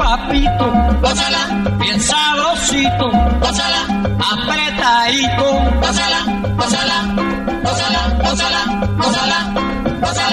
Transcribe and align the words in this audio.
papito, 0.00 0.66
gózala, 1.02 1.42
bien 1.78 2.00
sabrosito, 2.00 3.06
gózala, 3.42 3.80
apretadito, 4.32 5.46
gózala, 5.82 6.20
gózala, 6.58 6.98
gózala, 7.64 8.00
gózala, 8.24 8.60
gózala, 8.98 9.38
gózala. 9.52 9.70
Gózala, 10.00 10.29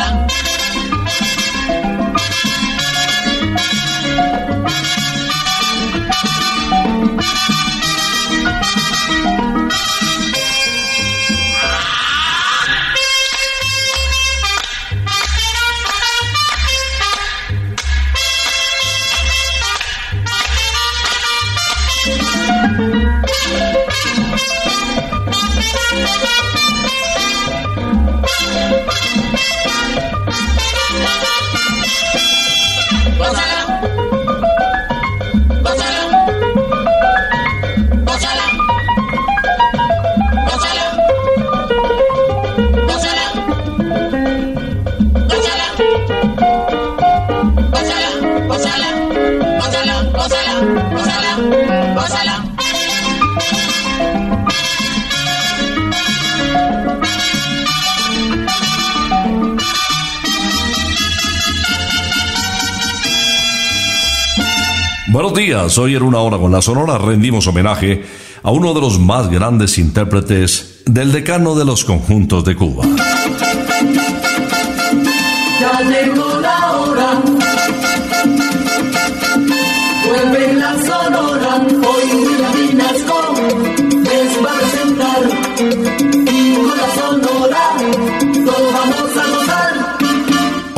gózala, 48.58 48.88
gózala, 49.60 50.04
gózala, 50.12 50.54
gózala, 50.92 51.32
gózala, 51.38 51.94
gózala. 51.94 52.44
Buenos 65.10 65.34
días, 65.36 65.78
hoy 65.78 65.96
en 65.96 66.04
una 66.04 66.18
hora 66.20 66.38
con 66.40 66.52
la 66.52 66.62
Sonora 66.62 66.98
rendimos 66.98 67.46
homenaje 67.46 68.04
a 68.42 68.52
uno 68.52 68.74
de 68.74 68.82
los 68.82 69.00
más 69.00 69.30
grandes 69.30 69.78
intérpretes 69.78 70.82
del 70.86 71.12
decano 71.12 71.54
de 71.54 71.66
los 71.66 71.86
conjuntos 71.86 72.44
de 72.44 72.56
Cuba. 72.56 72.86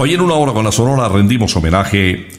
Hoy 0.10 0.16
en 0.16 0.22
una 0.22 0.34
hora 0.34 0.54
con 0.54 0.66
la 0.66 0.72
Sonora 0.72 1.08
rendimos 1.08 1.56
homenaje 1.56 2.30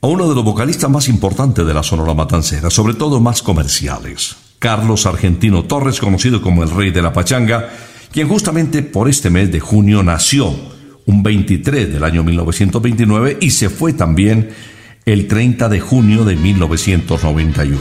a 0.00 0.06
uno 0.08 0.28
de 0.28 0.34
los 0.34 0.42
vocalistas 0.42 0.90
más 0.90 1.08
importantes 1.08 1.64
de 1.64 1.72
la 1.72 1.84
Sonora 1.84 2.12
Matancera, 2.12 2.70
sobre 2.70 2.94
todo 2.94 3.20
más 3.20 3.40
comerciales, 3.40 4.34
Carlos 4.58 5.06
Argentino 5.06 5.62
Torres, 5.62 6.00
conocido 6.00 6.42
como 6.42 6.64
el 6.64 6.72
Rey 6.72 6.90
de 6.90 7.02
la 7.02 7.12
Pachanga, 7.12 7.70
quien 8.10 8.26
justamente 8.26 8.82
por 8.82 9.08
este 9.08 9.30
mes 9.30 9.52
de 9.52 9.60
junio 9.60 10.02
nació 10.02 10.52
un 11.06 11.22
23 11.22 11.92
del 11.92 12.02
año 12.02 12.24
1929 12.24 13.38
y 13.40 13.50
se 13.50 13.68
fue 13.70 13.92
también 13.92 14.50
el 15.04 15.28
30 15.28 15.68
de 15.68 15.78
junio 15.78 16.24
de 16.24 16.34
1991. 16.34 17.78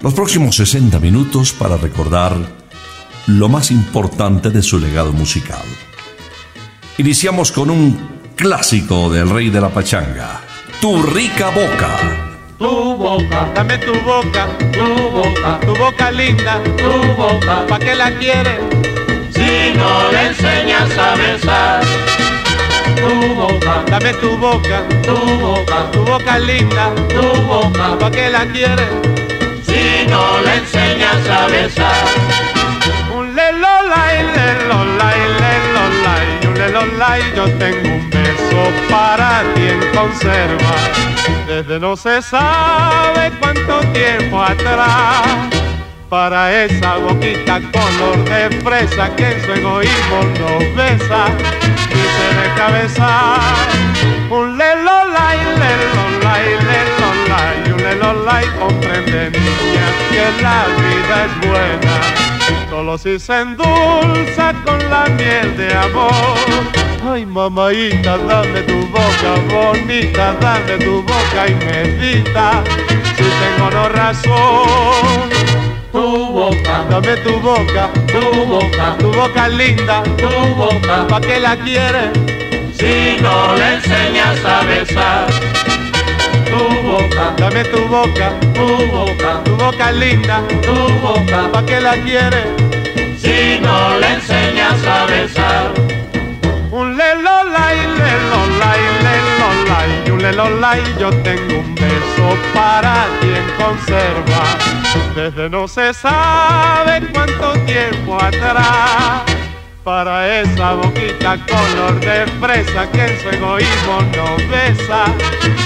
Los 0.00 0.14
próximos 0.14 0.54
60 0.54 1.00
minutos 1.00 1.52
para 1.52 1.76
recordar 1.76 2.36
lo 3.26 3.48
más 3.48 3.72
importante 3.72 4.50
de 4.50 4.62
su 4.62 4.78
legado 4.78 5.12
musical. 5.12 5.64
Iniciamos 6.96 7.50
con 7.50 7.70
un 7.70 8.20
clásico 8.36 9.10
del 9.10 9.28
Rey 9.28 9.50
de 9.50 9.60
la 9.60 9.68
Pachanga, 9.68 10.40
Tu 10.80 11.02
rica 11.02 11.50
boca. 11.50 11.98
Tu 12.56 12.96
boca, 12.96 13.50
dame 13.52 13.78
tu 13.78 13.92
boca, 14.02 14.46
tu 14.72 15.10
boca, 15.10 15.58
tu 15.66 15.74
boca 15.74 16.10
linda, 16.12 16.62
tu 16.76 17.12
boca, 17.20 17.66
¿pa' 17.68 17.80
qué 17.80 17.96
la 17.96 18.12
quieres? 18.12 18.60
Si 19.34 19.76
no 19.76 20.12
le 20.12 20.26
enseñas 20.28 20.96
a 20.96 21.16
besar. 21.16 21.82
Tu 22.94 23.34
boca, 23.34 23.84
dame 23.90 24.12
tu 24.14 24.36
boca, 24.38 24.82
tu 25.02 25.16
boca, 25.16 25.90
tu 25.90 26.04
boca 26.04 26.38
linda, 26.38 26.92
tu 27.08 27.42
boca, 27.42 27.98
¿pa' 27.98 28.10
qué 28.12 28.30
la 28.30 28.46
quieres? 28.46 28.88
Si 29.66 30.08
no 30.08 30.40
le 30.42 30.54
enseñas 30.58 31.28
a 31.28 31.46
besar. 31.48 32.23
Y 37.18 37.36
yo 37.36 37.44
tengo 37.58 37.88
un 37.88 38.10
beso 38.10 38.72
para 38.90 39.42
ti 39.54 39.62
en 39.62 39.80
conserva. 39.94 40.74
Desde 41.46 41.78
no 41.78 41.96
se 41.96 42.22
sabe 42.22 43.30
cuánto 43.38 43.80
tiempo 43.92 44.42
atrás. 44.42 45.22
Para 46.08 46.64
esa 46.64 46.96
boquita 46.96 47.60
color 47.72 48.24
de 48.24 48.50
fresa 48.62 49.14
que 49.16 49.32
en 49.32 49.44
su 49.44 49.52
egoísmo 49.52 50.22
nos 50.40 50.76
besa 50.76 51.26
y 51.90 52.02
se 52.14 52.28
deja 52.40 52.70
besar. 52.70 53.68
Un 54.30 54.56
lelola 54.56 55.26
y 55.34 55.44
lelola 55.62 56.34
y 56.40 56.64
lelola 56.70 57.40
y 57.66 57.70
un 57.72 57.82
lelola 57.82 58.42
y 58.44 58.46
comprende 58.58 59.30
niña 59.30 59.86
que 60.10 60.42
la 60.42 60.66
vida 60.76 61.24
es 61.24 61.48
buena 61.48 62.24
solo 62.74 62.98
si 62.98 63.18
se 63.18 63.40
endulza 63.40 64.52
con 64.64 64.78
la 64.90 65.06
miel 65.16 65.56
de 65.56 65.74
amor. 65.74 66.83
Ay, 67.06 67.26
mamaita, 67.26 68.16
dame 68.16 68.62
tu 68.62 68.86
boca 68.86 69.34
bonita, 69.50 70.34
dame 70.40 70.78
tu 70.82 71.02
boca 71.02 71.46
y 71.46 71.54
medita, 71.54 72.64
si 73.14 73.24
tengo 73.40 73.70
no 73.70 73.88
razón. 73.90 75.28
Tu 75.92 76.00
boca, 76.00 76.86
Dame 76.88 77.16
tu 77.18 77.38
boca, 77.40 77.90
tu 78.06 78.46
boca, 78.46 78.96
tu 78.98 79.12
boca 79.12 79.48
linda, 79.48 80.02
tu 80.16 80.54
boca. 80.54 81.06
¿pa' 81.06 81.20
qué 81.20 81.40
la 81.40 81.56
quieres? 81.56 82.10
Si 82.72 83.20
no 83.20 83.54
le 83.54 83.74
enseñas 83.74 84.42
a 84.42 84.62
besar. 84.64 85.26
Tu 86.50 86.88
boca, 86.88 87.34
Dame 87.36 87.64
tu 87.64 87.86
boca, 87.86 88.32
tu 88.54 88.66
boca, 88.90 89.42
tu 89.44 89.56
boca 89.56 89.92
linda, 89.92 90.40
tu 90.62 90.74
boca. 91.02 91.52
¿pa' 91.52 91.66
qué 91.66 91.80
la 91.80 91.96
quieres? 91.98 92.46
Si 93.18 93.60
no 93.60 93.98
le 93.98 94.14
enseñas 94.14 94.86
a 94.86 95.04
besar. 95.04 95.93
Un 100.24 100.30
lelola 100.30 100.78
y 100.78 101.00
yo 101.00 101.10
tengo 101.22 101.58
un 101.58 101.74
beso 101.74 102.36
para 102.54 103.06
ti 103.20 103.28
en 103.28 103.62
conserva. 103.62 104.44
Desde 105.14 105.50
no 105.50 105.68
se 105.68 105.92
sabe 105.92 107.06
cuánto 107.12 107.52
tiempo 107.64 108.16
atrás. 108.22 109.22
Para 109.82 110.40
esa 110.40 110.72
boquita 110.72 111.36
color 111.46 112.00
de 112.00 112.26
fresa 112.40 112.90
que 112.90 113.04
en 113.04 113.20
su 113.20 113.28
egoísmo 113.28 114.00
no 114.16 114.36
besa 114.48 115.04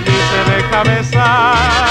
ni 0.05 0.19
se 0.29 0.41
deja 0.51 0.83
besar. 0.83 1.89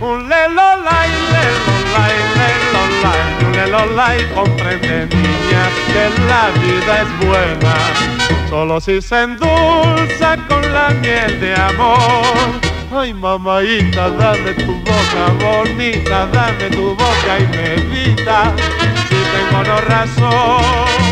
Un 0.00 0.28
lelola 0.28 1.06
y 1.06 1.16
lelola 1.32 2.02
y 2.10 2.22
lelola 2.40 3.12
y 3.40 3.44
un 3.44 3.52
lelola 3.52 4.16
y 4.16 4.24
comprende 4.34 5.06
niña 5.14 5.64
que 5.86 6.04
la 6.26 6.50
vida 6.60 7.02
es 7.02 7.26
buena 7.26 8.39
solo 8.50 8.80
si 8.80 9.00
se 9.00 9.22
endulza 9.22 10.36
con 10.48 10.60
la 10.72 10.90
miel 11.00 11.40
de 11.40 11.54
amor. 11.54 12.60
Ay, 12.92 13.14
mamaita, 13.14 14.10
dame 14.10 14.52
tu 14.54 14.72
boca 14.88 15.24
bonita, 15.38 16.26
dame 16.32 16.68
tu 16.70 16.96
boca 16.96 17.32
y 17.38 17.46
medita, 17.56 18.52
si 19.08 19.18
tengo 19.32 19.62
no 19.62 19.80
razón. 19.82 21.10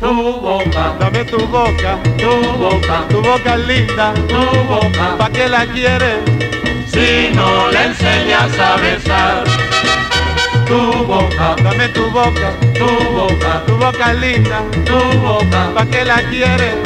Tu 0.00 0.40
boca, 0.40 0.94
Dame 0.98 1.24
tu 1.24 1.38
boca, 1.46 1.98
tu 2.18 2.58
boca, 2.58 3.04
tu 3.08 3.20
boca 3.20 3.56
linda, 3.56 4.14
tu 4.28 4.42
boca. 4.68 5.16
¿pa' 5.18 5.30
qué 5.30 5.48
la 5.48 5.66
quieres? 5.66 6.18
Si 6.86 7.34
no 7.34 7.70
le 7.70 7.84
enseñas 7.86 8.58
a 8.58 8.76
besar. 8.76 9.71
Tu 10.72 10.80
boca, 11.04 11.54
Dame 11.62 11.86
tu 11.90 12.00
boca, 12.10 12.48
tu 12.72 12.88
boca, 13.12 13.62
tu 13.66 13.76
boca 13.76 14.14
linda, 14.14 14.64
tu 14.86 14.98
boca. 15.20 15.70
¿pa' 15.74 15.84
qué 15.84 16.02
la 16.02 16.22
quieres? 16.30 16.76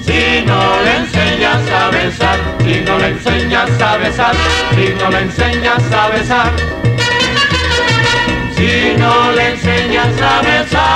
Si 0.00 0.46
no 0.46 0.80
le 0.82 0.96
enseñas 0.96 1.70
a 1.70 1.90
besar, 1.90 2.38
si 2.64 2.80
no 2.86 2.98
le 2.98 3.08
enseñas 3.08 3.82
a 3.82 3.98
besar, 3.98 4.34
si 4.74 4.94
no 4.98 5.10
le 5.10 5.18
enseñas 5.20 5.92
a 5.92 6.08
besar, 6.08 6.52
si 8.56 8.96
no 8.98 9.32
le 9.32 9.52
enseñas 9.52 10.22
a 10.22 10.40
besar. 10.40 10.86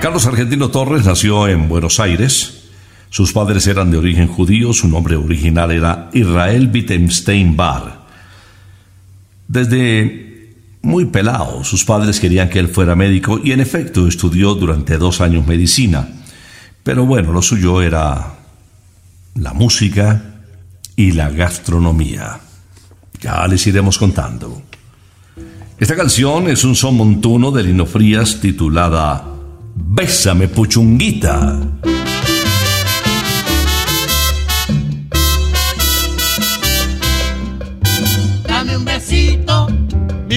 Carlos 0.00 0.26
Argentino 0.26 0.68
Torres 0.70 1.04
nació 1.04 1.46
en 1.46 1.68
Buenos 1.68 2.00
Aires. 2.00 2.64
Sus 3.08 3.32
padres 3.32 3.68
eran 3.68 3.92
de 3.92 3.98
origen 3.98 4.26
judío, 4.26 4.72
su 4.72 4.88
nombre 4.88 5.14
original 5.14 5.70
era 5.70 6.10
Israel 6.12 6.68
Wittgenstein 6.74 7.56
Bar. 7.56 8.01
Desde 9.52 10.54
muy 10.80 11.04
pelado, 11.04 11.62
sus 11.62 11.84
padres 11.84 12.20
querían 12.20 12.48
que 12.48 12.58
él 12.58 12.68
fuera 12.68 12.96
médico 12.96 13.38
y 13.44 13.52
en 13.52 13.60
efecto 13.60 14.08
estudió 14.08 14.54
durante 14.54 14.96
dos 14.96 15.20
años 15.20 15.46
medicina. 15.46 16.08
Pero 16.82 17.04
bueno, 17.04 17.32
lo 17.32 17.42
suyo 17.42 17.82
era 17.82 18.38
la 19.34 19.52
música 19.52 20.40
y 20.96 21.12
la 21.12 21.28
gastronomía. 21.28 22.40
Ya 23.20 23.46
les 23.46 23.66
iremos 23.66 23.98
contando. 23.98 24.62
Esta 25.78 25.96
canción 25.96 26.48
es 26.48 26.64
un 26.64 26.74
son 26.74 26.96
montuno 26.96 27.50
de 27.50 27.64
Lino 27.64 27.84
Frías 27.84 28.40
titulada 28.40 29.22
Bésame 29.74 30.48
Puchunguita. 30.48 31.91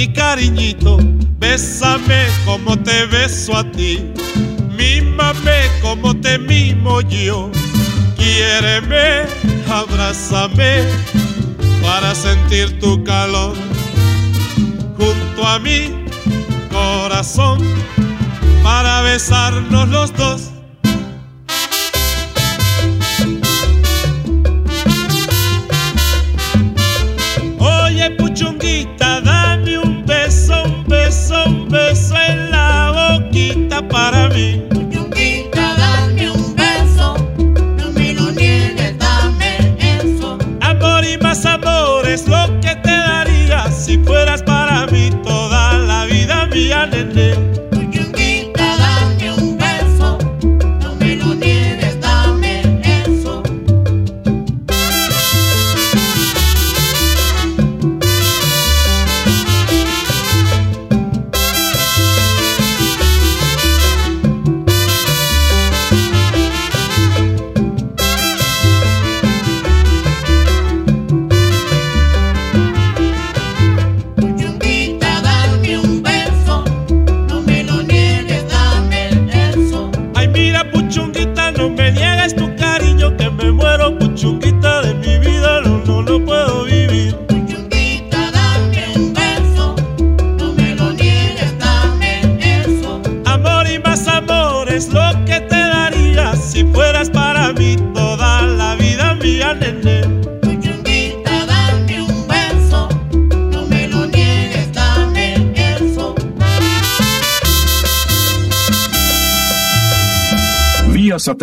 mi 0.00 0.08
cariñito, 0.14 0.96
bésame 1.38 2.24
como 2.46 2.74
te 2.78 3.04
beso 3.04 3.54
a 3.54 3.70
ti, 3.70 3.98
mímame 4.70 5.58
como 5.82 6.18
te 6.18 6.38
mimo 6.38 7.02
yo, 7.02 7.50
quiéreme, 8.16 9.26
abrázame 9.68 10.84
para 11.82 12.14
sentir 12.14 12.80
tu 12.80 13.04
calor. 13.04 13.54
Junto 14.96 15.46
a 15.46 15.58
mi 15.58 15.92
corazón 16.70 17.58
para 18.62 19.02
besarnos 19.02 19.86
los 19.90 20.14
dos. 20.14 20.49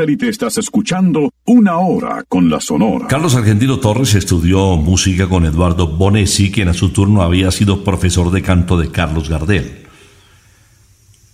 Satélite 0.08 0.30
estás 0.30 0.58
escuchando 0.58 1.34
Una 1.46 1.80
Hora 1.80 2.24
con 2.30 2.50
la 2.50 2.62
Sonora. 2.62 3.08
Carlos 3.08 3.36
Argentino 3.36 3.80
Torres 3.80 4.16
estudió 4.16 4.78
música 4.78 5.28
con 5.28 5.46
Eduardo 5.46 5.86
Bonesi, 5.86 6.50
quien 6.50 6.70
a 6.70 6.74
su 6.74 6.90
turno 6.92 7.24
había 7.24 7.52
sido 7.52 7.84
profesor 7.84 8.32
de 8.32 8.42
canto 8.42 8.78
de 8.78 8.90
Carlos 8.90 9.28
Gardel. 9.28 9.86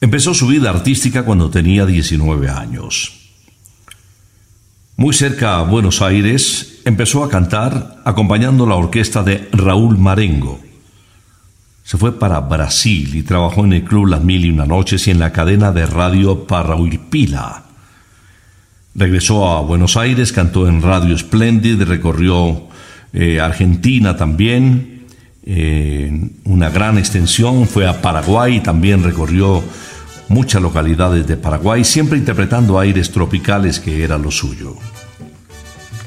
Empezó 0.02 0.34
su 0.34 0.48
vida 0.48 0.72
artística 0.72 1.24
cuando 1.24 1.52
tenía 1.52 1.86
19 1.86 2.50
años. 2.50 3.14
Muy 4.98 5.14
cerca 5.14 5.60
a 5.60 5.64
Buenos 5.64 6.02
Aires, 6.02 6.82
empezó 6.84 7.24
a 7.24 7.30
cantar 7.30 8.02
acompañando 8.06 8.66
la 8.66 8.76
orquesta 8.76 9.22
de 9.22 9.50
Raúl 9.52 10.00
Marengo. 10.00 10.60
Se 11.84 11.98
fue 11.98 12.18
para 12.18 12.40
Brasil 12.40 13.16
y 13.16 13.22
trabajó 13.22 13.66
en 13.66 13.74
el 13.74 13.84
club 13.84 14.08
Las 14.08 14.24
Mil 14.24 14.46
y 14.46 14.50
Una 14.50 14.66
Noches 14.66 15.08
y 15.08 15.12
en 15.12 15.20
la 15.20 15.32
cadena 15.32 15.72
de 15.72 15.86
radio 15.86 16.48
Parrauipila. 16.48 17.66
Regresó 18.96 19.50
a 19.50 19.62
Buenos 19.62 19.98
Aires, 19.98 20.32
cantó 20.32 20.68
en 20.68 20.82
Radio 20.82 21.18
Splendid, 21.18 21.82
recorrió 21.84 22.68
eh, 23.12 23.40
Argentina 23.40 24.16
también, 24.16 25.08
eh, 25.46 26.30
una 26.46 26.70
gran 26.70 27.00
extensión, 27.00 27.68
fue 27.68 27.88
a 27.88 28.02
Paraguay, 28.02 28.62
también 28.62 29.04
recorrió 29.04 29.64
muchas 30.30 30.62
localidades 30.62 31.26
de 31.26 31.38
Paraguay, 31.38 31.84
siempre 31.84 32.20
interpretando 32.20 32.80
aires 32.80 33.12
tropicales 33.12 33.80
que 33.80 34.04
era 34.04 34.18
lo 34.20 34.30
suyo. 34.30 34.76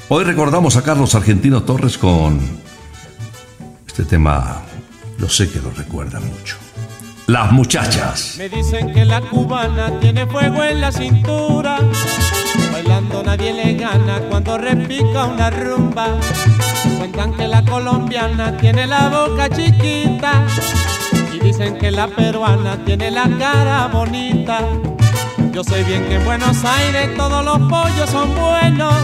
Hoy 0.08 0.22
recordamos 0.22 0.76
a 0.76 0.82
Carlos 0.82 1.16
Argentino 1.16 1.64
Torres 1.64 1.98
con 1.98 2.38
este 3.84 4.04
tema, 4.04 4.62
lo 5.18 5.28
sé 5.28 5.50
que 5.50 5.60
lo 5.60 5.72
recuerda 5.72 6.20
mucho. 6.20 6.56
Las 7.26 7.50
muchachas. 7.50 8.36
Me 8.38 8.48
dicen 8.48 8.92
que 8.92 9.04
la 9.04 9.20
cubana 9.20 9.98
tiene 9.98 10.24
fuego 10.28 10.62
en 10.62 10.80
la 10.80 10.92
cintura. 10.92 11.80
Bailando 12.72 13.22
nadie 13.22 13.52
le 13.52 13.74
gana 13.74 14.20
cuando 14.30 14.58
repica 14.58 15.26
una 15.26 15.50
rumba. 15.50 16.08
Cuentan 16.98 17.32
que 17.34 17.48
la 17.48 17.62
colombiana 17.64 18.56
tiene 18.56 18.86
la 18.86 19.08
boca 19.08 19.48
chiquita. 19.48 20.44
Y 21.32 21.38
dicen 21.38 21.78
que 21.78 21.90
la 21.90 22.06
peruana 22.08 22.76
tiene 22.84 23.10
la 23.10 23.28
cara 23.38 23.88
bonita. 23.92 24.60
Yo 25.52 25.64
sé 25.64 25.82
bien 25.84 26.04
que 26.04 26.16
en 26.16 26.24
Buenos 26.24 26.64
Aires 26.64 27.14
todos 27.16 27.44
los 27.44 27.58
pollos 27.68 28.10
son 28.10 28.34
buenos. 28.34 28.94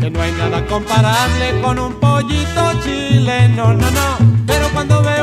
Que 0.00 0.10
no 0.10 0.20
hay 0.20 0.32
nada 0.32 0.64
comparable 0.66 1.60
con 1.62 1.78
un 1.78 1.94
pollito 2.00 2.72
chileno, 2.82 3.72
no, 3.72 3.90
no. 3.90 4.42
Pero 4.46 4.68
cuando 4.72 5.02
veo 5.02 5.21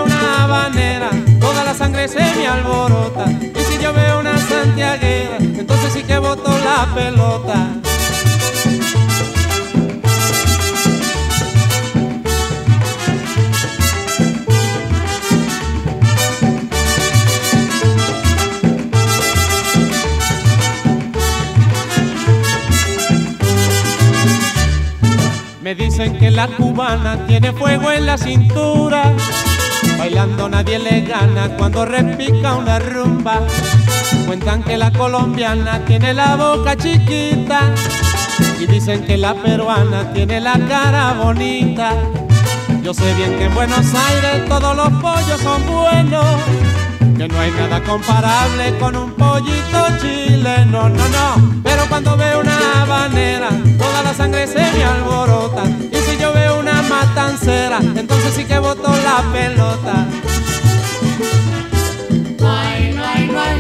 toda 1.39 1.63
la 1.63 1.75
sangre 1.75 2.07
se 2.07 2.19
me 2.19 2.47
alborota. 2.47 3.25
Y 3.29 3.61
si 3.65 3.77
yo 3.81 3.93
veo 3.93 4.19
una 4.19 4.35
santiaguera, 4.39 5.37
entonces 5.37 5.93
sí 5.93 6.03
que 6.03 6.17
boto 6.17 6.49
la 6.49 6.87
pelota. 6.95 7.67
Me 25.61 25.75
dicen 25.75 26.17
que 26.17 26.31
la 26.31 26.47
cubana 26.47 27.27
tiene 27.27 27.53
fuego 27.53 27.91
en 27.91 28.07
la 28.07 28.17
cintura. 28.17 29.13
Bailando 29.99 30.47
nadie 30.47 30.79
le 30.79 31.01
gana 31.01 31.49
cuando 31.57 31.83
repica 31.83 32.55
una 32.55 32.79
rumba. 32.79 33.41
Cuentan 34.25 34.63
que 34.63 34.77
la 34.77 34.91
colombiana 34.91 35.83
tiene 35.85 36.13
la 36.13 36.37
boca 36.37 36.77
chiquita. 36.77 37.73
Y 38.61 38.65
dicen 38.65 39.03
que 39.05 39.17
la 39.17 39.33
peruana 39.33 40.13
tiene 40.13 40.39
la 40.39 40.57
cara 40.69 41.15
bonita. 41.21 41.91
Yo 42.81 42.93
sé 42.93 43.13
bien 43.15 43.37
que 43.37 43.47
en 43.47 43.53
Buenos 43.53 43.93
Aires 43.93 44.47
todos 44.47 44.73
los 44.73 44.89
pollos 45.01 45.41
son 45.41 45.65
buenos. 45.67 46.25
Que 47.17 47.27
no 47.27 47.37
hay 47.37 47.51
nada 47.51 47.83
comparable 47.83 48.77
con 48.79 48.95
un 48.95 49.11
pollito 49.15 49.85
chileno, 50.01 50.87
no, 50.87 51.09
no. 51.09 51.61
Pero 51.61 51.83
cuando 51.89 52.15
veo 52.15 52.39
una 52.39 52.83
habanera, 52.83 53.49
toda 53.77 54.01
la 54.03 54.13
sangre 54.13 54.47
se 54.47 54.59
me 54.59 54.81
alborota. 54.81 55.63
Y 55.91 55.97
si 55.97 56.17
yo 56.17 56.31
veo 56.31 56.61
matancera, 56.89 57.79
entonces 57.79 58.33
sí 58.35 58.45
que 58.45 58.59
boto 58.59 58.89
la 58.89 59.23
pelota. 59.31 60.07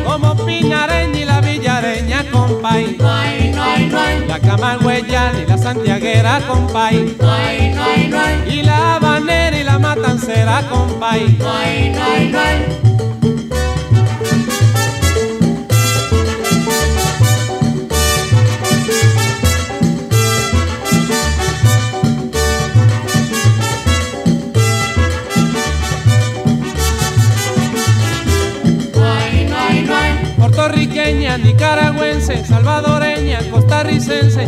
Como 0.03 0.35
Pinareña 0.45 1.19
y 1.19 1.25
la 1.25 1.39
Villareña, 1.41 2.25
compay. 2.31 2.97
La 4.27 4.39
Camagüeyana 4.39 5.41
y 5.41 5.45
la 5.45 5.57
Santiaguera, 5.57 6.41
compay. 6.47 7.15
Y 8.47 8.63
la 8.63 8.95
habanera 8.95 9.57
y 9.57 9.63
la 9.63 9.79
matancera, 9.79 10.63
compay. 10.69 11.37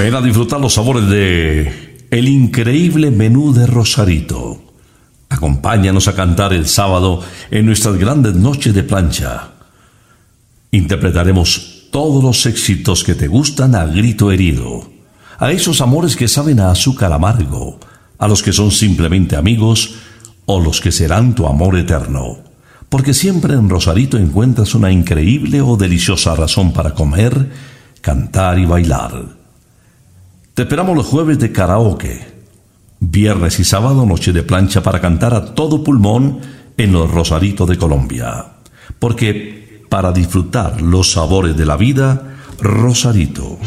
Ven 0.00 0.14
a 0.14 0.22
disfrutar 0.22 0.58
los 0.58 0.72
sabores 0.72 1.10
de 1.10 2.06
el 2.10 2.26
increíble 2.26 3.10
menú 3.10 3.52
de 3.52 3.66
Rosarito. 3.66 4.72
Acompáñanos 5.28 6.08
a 6.08 6.14
cantar 6.14 6.54
el 6.54 6.66
sábado 6.68 7.22
en 7.50 7.66
nuestras 7.66 7.98
grandes 7.98 8.34
noches 8.34 8.72
de 8.72 8.82
plancha. 8.82 9.50
Interpretaremos 10.70 11.88
todos 11.92 12.24
los 12.24 12.46
éxitos 12.46 13.04
que 13.04 13.14
te 13.14 13.28
gustan 13.28 13.74
a 13.74 13.84
grito 13.84 14.32
herido, 14.32 14.90
a 15.38 15.52
esos 15.52 15.82
amores 15.82 16.16
que 16.16 16.28
saben 16.28 16.60
a 16.60 16.70
azúcar 16.70 17.12
amargo, 17.12 17.78
a 18.16 18.26
los 18.26 18.42
que 18.42 18.54
son 18.54 18.70
simplemente 18.70 19.36
amigos 19.36 19.96
o 20.46 20.60
los 20.60 20.80
que 20.80 20.92
serán 20.92 21.34
tu 21.34 21.46
amor 21.46 21.76
eterno. 21.76 22.38
Porque 22.88 23.12
siempre 23.12 23.52
en 23.52 23.68
Rosarito 23.68 24.16
encuentras 24.16 24.74
una 24.74 24.90
increíble 24.90 25.60
o 25.60 25.76
deliciosa 25.76 26.34
razón 26.34 26.72
para 26.72 26.94
comer, 26.94 27.50
cantar 28.00 28.58
y 28.58 28.64
bailar. 28.64 29.39
Te 30.54 30.62
esperamos 30.62 30.96
los 30.96 31.06
jueves 31.06 31.38
de 31.38 31.52
karaoke, 31.52 32.26
viernes 32.98 33.60
y 33.60 33.64
sábado 33.64 34.04
noche 34.04 34.32
de 34.32 34.42
plancha 34.42 34.82
para 34.82 35.00
cantar 35.00 35.32
a 35.32 35.54
todo 35.54 35.84
pulmón 35.84 36.40
en 36.76 36.92
los 36.92 37.10
Rosaritos 37.10 37.68
de 37.68 37.78
Colombia. 37.78 38.46
Porque 38.98 39.84
para 39.88 40.12
disfrutar 40.12 40.82
los 40.82 41.12
sabores 41.12 41.56
de 41.56 41.66
la 41.66 41.76
vida, 41.76 42.36
Rosarito. 42.60 43.58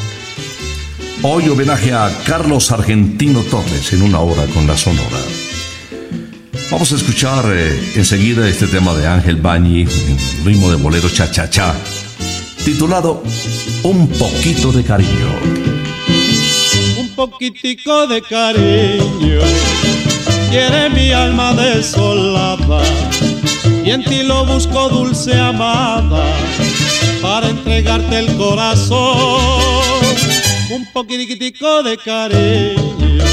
Hoy 1.21 1.47
homenaje 1.47 1.93
a 1.93 2.11
Carlos 2.25 2.71
Argentino 2.71 3.39
Torres 3.41 3.93
en 3.93 4.03
una 4.03 4.19
hora 4.19 4.45
con 4.53 4.67
la 4.67 4.75
Sonora. 4.75 5.19
Vamos 6.69 6.91
a 6.91 6.95
escuchar 6.95 7.45
eh, 7.47 7.93
enseguida 7.95 8.47
este 8.47 8.67
tema 8.67 8.93
de 8.93 9.07
Ángel 9.07 9.37
Bañi 9.37 9.85
ritmo 10.43 10.69
de 10.69 10.75
bolero 10.75 11.09
cha-cha-cha, 11.09 11.73
titulado 12.65 13.23
Un 13.83 14.07
poquito 14.09 14.71
de 14.73 14.83
cariño. 14.83 15.52
Un 17.23 17.29
poquitico 17.29 18.05
de 18.07 18.21
cariño. 18.21 19.39
Quiere 20.49 20.89
mi 20.89 21.11
alma 21.11 21.53
desolada 21.53 22.81
y 23.85 23.91
en 23.91 24.03
ti 24.03 24.23
lo 24.23 24.45
busco 24.45 24.89
dulce 24.89 25.33
amada 25.39 26.23
para 27.21 27.47
entregarte 27.47 28.19
el 28.19 28.35
corazón. 28.35 29.39
Un 30.71 30.85
poquitico 30.91 31.83
de 31.83 31.97
cariño 31.97 33.23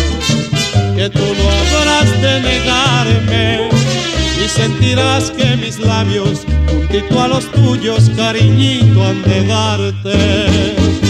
que 0.97 1.11
tú 1.11 1.27
no 1.39 1.51
habrás 1.51 2.23
de 2.23 2.41
negarme 2.41 3.69
y 4.45 4.49
sentirás 4.49 5.31
que 5.33 5.57
mis 5.57 5.79
labios 5.79 6.43
juntito 6.69 7.21
a 7.21 7.29
los 7.29 7.51
tuyos 7.51 8.11
cariñito 8.17 9.05
han 9.05 9.23
de 9.23 9.47
darte 9.47 11.10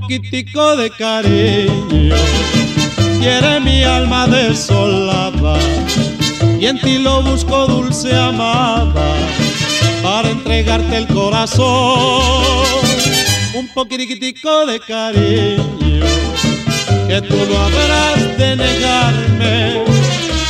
Poquitico 0.00 0.76
de 0.76 0.90
cariño. 0.90 2.16
Quiere 3.20 3.60
mi 3.60 3.84
alma 3.84 4.26
desolada 4.26 5.56
y 6.60 6.66
en 6.66 6.78
ti 6.80 6.98
lo 6.98 7.22
busco 7.22 7.66
dulce 7.66 8.14
amada 8.14 9.14
para 10.02 10.30
entregarte 10.30 10.96
el 10.96 11.06
corazón. 11.06 12.24
Un 13.54 13.68
poquitico 13.72 14.66
de 14.66 14.80
cariño 14.80 16.04
que 17.08 17.22
tú 17.22 17.36
no 17.48 17.56
habrás 17.60 18.38
de 18.38 18.56
negarme 18.56 19.93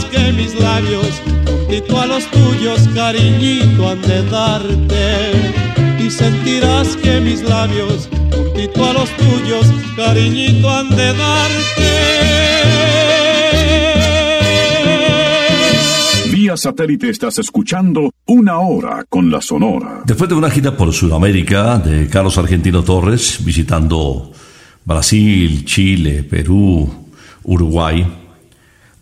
sentirás 0.00 0.04
que 0.04 0.32
mis 0.32 0.54
labios, 0.60 1.22
juntito 1.46 2.00
a 2.00 2.06
los 2.06 2.26
tuyos, 2.30 2.88
cariñito 2.94 3.88
han 3.88 4.02
de 4.02 4.22
darte 4.24 5.32
y 5.98 6.10
sentirás 6.10 6.96
que 6.96 7.20
mis 7.20 7.42
labios, 7.42 8.08
juntito 8.34 8.84
a 8.84 8.92
los 8.92 9.10
tuyos, 9.16 9.66
cariñito 9.96 10.70
han 10.70 10.90
de 10.90 11.12
darte. 11.14 11.90
Vía 16.32 16.56
satélite 16.56 17.10
estás 17.10 17.38
escuchando 17.38 18.12
una 18.26 18.58
hora 18.60 19.04
con 19.08 19.30
la 19.30 19.40
Sonora. 19.40 20.02
Después 20.06 20.28
de 20.30 20.36
una 20.36 20.50
gira 20.50 20.76
por 20.76 20.92
Sudamérica 20.92 21.78
de 21.78 22.08
Carlos 22.08 22.38
Argentino 22.38 22.82
Torres, 22.82 23.40
visitando 23.44 24.32
Brasil, 24.84 25.64
Chile, 25.64 26.22
Perú, 26.22 26.88
Uruguay, 27.44 28.06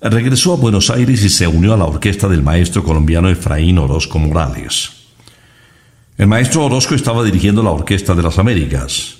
regresó 0.01 0.53
a 0.53 0.57
Buenos 0.57 0.91
Aires 0.91 1.23
y 1.25 1.29
se 1.29 1.47
unió 1.47 1.75
a 1.75 1.77
la 1.77 1.85
orquesta 1.85 2.29
del 2.29 2.43
maestro 2.43 2.85
colombiano 2.85 3.29
Efraín 3.29 3.79
Orozco 3.79 4.19
Morales. 4.19 4.91
El 6.17 6.27
maestro 6.27 6.65
Orozco 6.65 6.95
estaba 6.95 7.23
dirigiendo 7.23 7.63
la 7.63 7.71
Orquesta 7.71 8.15
de 8.15 8.23
las 8.23 8.39
Américas. 8.39 9.19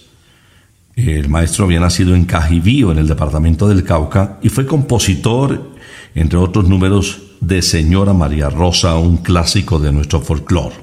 El 0.97 1.29
maestro 1.29 1.65
había 1.65 1.79
nacido 1.79 2.15
en 2.15 2.25
Cajibío, 2.25 2.91
en 2.91 2.99
el 2.99 3.07
departamento 3.07 3.69
del 3.69 3.85
Cauca, 3.85 4.41
y 4.43 4.49
fue 4.49 4.67
compositor, 4.67 5.77
entre 6.17 6.39
otros 6.39 6.69
números, 6.69 7.23
de 7.41 7.63
Señora 7.63 8.13
María 8.13 8.51
Rosa, 8.51 8.97
un 8.97 9.19
clásico 9.19 9.79
de 9.79 9.93
nuestro 9.93 10.21
folclore. 10.21 10.75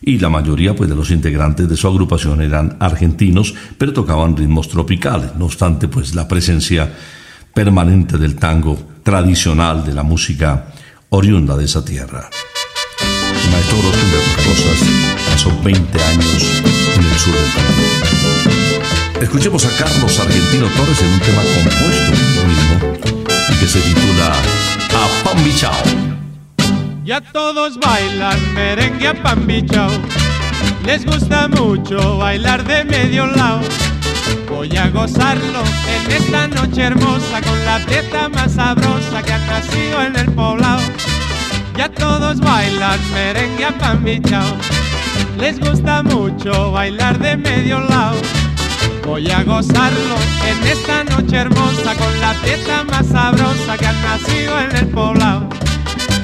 Y 0.00 0.18
la 0.18 0.28
mayoría 0.28 0.74
pues, 0.74 0.90
de 0.90 0.96
los 0.96 1.12
integrantes 1.12 1.68
de 1.68 1.76
su 1.76 1.86
agrupación 1.86 2.42
eran 2.42 2.76
argentinos, 2.80 3.54
pero 3.78 3.92
tocaban 3.92 4.36
ritmos 4.36 4.68
tropicales. 4.68 5.36
No 5.36 5.44
obstante, 5.44 5.86
pues 5.86 6.12
la 6.16 6.26
presencia 6.26 6.92
permanente 7.54 8.18
del 8.18 8.34
tango 8.34 8.91
tradicional 9.02 9.84
de 9.84 9.94
la 9.94 10.02
música 10.02 10.66
oriunda 11.10 11.56
de 11.56 11.64
esa 11.64 11.84
tierra. 11.84 12.30
Maestro 13.50 13.76
entre 13.78 14.18
otras 14.18 14.46
cosas, 14.46 14.78
pasó 15.30 15.62
20 15.62 16.02
años 16.02 16.42
en 16.96 17.04
el 17.04 17.18
sur 17.18 17.34
del 17.34 17.52
país. 17.52 17.92
Escuchemos 19.20 19.64
a 19.64 19.70
Carlos 19.76 20.18
Argentino 20.18 20.66
Torres 20.68 21.00
en 21.00 21.08
un 21.08 21.20
tema 21.20 21.42
compuesto 21.42 22.12
por 22.34 22.46
mismo 22.48 22.76
que 23.60 23.66
se 23.66 23.80
titula 23.80 24.32
A 24.94 25.24
Pambichao. 25.24 25.82
Ya 27.04 27.20
todos 27.20 27.78
bailan 27.78 28.54
merengue 28.54 29.08
a 29.08 29.22
Pambichao. 29.22 29.90
Les 30.84 31.04
gusta 31.04 31.48
mucho 31.48 32.18
bailar 32.18 32.64
de 32.64 32.84
medio 32.84 33.26
lado. 33.26 33.60
Voy 34.54 34.76
a 34.76 34.88
gozarlo 34.90 35.62
en 35.88 36.12
esta 36.12 36.46
noche 36.46 36.82
hermosa 36.82 37.40
con 37.42 37.64
la 37.64 37.78
fiesta 37.80 38.28
más 38.28 38.52
sabrosa 38.52 39.22
que 39.24 39.32
ha 39.32 39.38
nacido 39.38 40.02
en 40.02 40.16
el 40.16 40.30
poblado. 40.32 40.82
Ya 41.76 41.88
todos 41.88 42.38
bailan 42.38 43.00
merengue 43.12 43.64
a 43.64 43.72
Pambichao 43.78 44.56
les 45.38 45.58
gusta 45.58 46.04
mucho 46.04 46.70
bailar 46.70 47.18
de 47.18 47.36
medio 47.36 47.80
lado. 47.80 48.16
Voy 49.04 49.28
a 49.30 49.42
gozarlo 49.42 50.16
en 50.46 50.66
esta 50.68 51.02
noche 51.02 51.36
hermosa 51.36 51.94
con 51.96 52.20
la 52.20 52.32
fiesta 52.34 52.84
más 52.84 53.06
sabrosa 53.06 53.76
que 53.76 53.86
ha 53.86 53.92
nacido 53.92 54.60
en 54.60 54.76
el 54.76 54.86
poblado. 54.88 55.48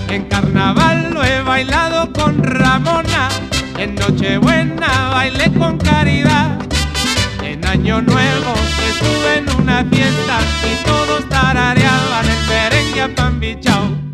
En 0.09 0.25
carnaval 0.27 1.13
lo 1.13 1.25
he 1.25 1.43
bailado 1.43 2.13
con 2.13 2.43
Ramona, 2.45 3.29
en 3.77 3.97
Nochebuena 3.97 5.11
bailé 5.11 5.53
con 5.55 5.79
Caridad. 5.79 6.59
Año 7.69 8.01
Nuevo 8.01 8.55
estuve 8.89 9.39
en 9.39 9.63
una 9.63 9.85
fiesta 9.85 10.41
y 10.65 10.85
todos 10.87 11.29
tarareaban 11.29 12.25
el 12.25 12.49
merengue 12.49 13.03
a 13.03 13.15
pan 13.15 13.39
Carlos 13.39 14.08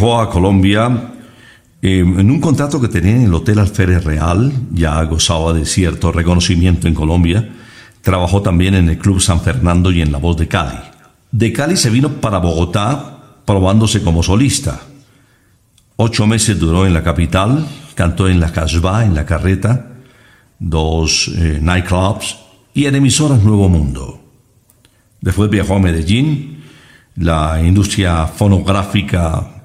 viajó 0.00 0.18
a 0.18 0.30
Colombia 0.30 1.12
eh, 1.82 1.98
en 2.00 2.30
un 2.30 2.40
contrato 2.40 2.80
que 2.80 2.88
tenía 2.88 3.16
en 3.16 3.24
el 3.24 3.34
Hotel 3.34 3.58
Alférez 3.58 4.02
Real, 4.02 4.50
ya 4.72 5.02
gozaba 5.04 5.52
de 5.52 5.66
cierto 5.66 6.10
reconocimiento 6.10 6.88
en 6.88 6.94
Colombia. 6.94 7.50
Trabajó 8.00 8.40
también 8.40 8.74
en 8.76 8.88
el 8.88 8.96
Club 8.96 9.20
San 9.20 9.42
Fernando 9.42 9.92
y 9.92 10.00
en 10.00 10.10
La 10.10 10.16
Voz 10.16 10.38
de 10.38 10.48
Cali. 10.48 10.78
De 11.30 11.52
Cali 11.52 11.76
se 11.76 11.90
vino 11.90 12.12
para 12.12 12.38
Bogotá 12.38 13.42
probándose 13.44 14.02
como 14.02 14.22
solista. 14.22 14.80
Ocho 15.96 16.26
meses 16.26 16.58
duró 16.58 16.86
en 16.86 16.94
la 16.94 17.02
capital, 17.02 17.66
cantó 17.94 18.26
en 18.26 18.40
la 18.40 18.52
Casbah, 18.52 19.04
en 19.04 19.14
la 19.14 19.26
Carreta, 19.26 19.96
dos 20.58 21.30
eh, 21.36 21.58
nightclubs 21.60 22.38
y 22.72 22.86
en 22.86 22.94
emisoras 22.94 23.42
Nuevo 23.42 23.68
Mundo. 23.68 24.18
Después 25.20 25.50
viajó 25.50 25.74
a 25.74 25.78
Medellín, 25.78 26.62
la 27.16 27.60
industria 27.62 28.26
fonográfica 28.26 29.59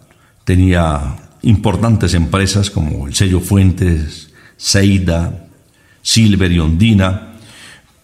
tenía 0.46 1.18
importantes 1.42 2.14
empresas 2.14 2.70
como 2.70 3.08
el 3.08 3.16
sello 3.16 3.42
Fuentes, 3.42 4.32
Seida, 4.56 5.48
Silver 6.02 6.52
y 6.52 6.60
Ondina, 6.60 7.34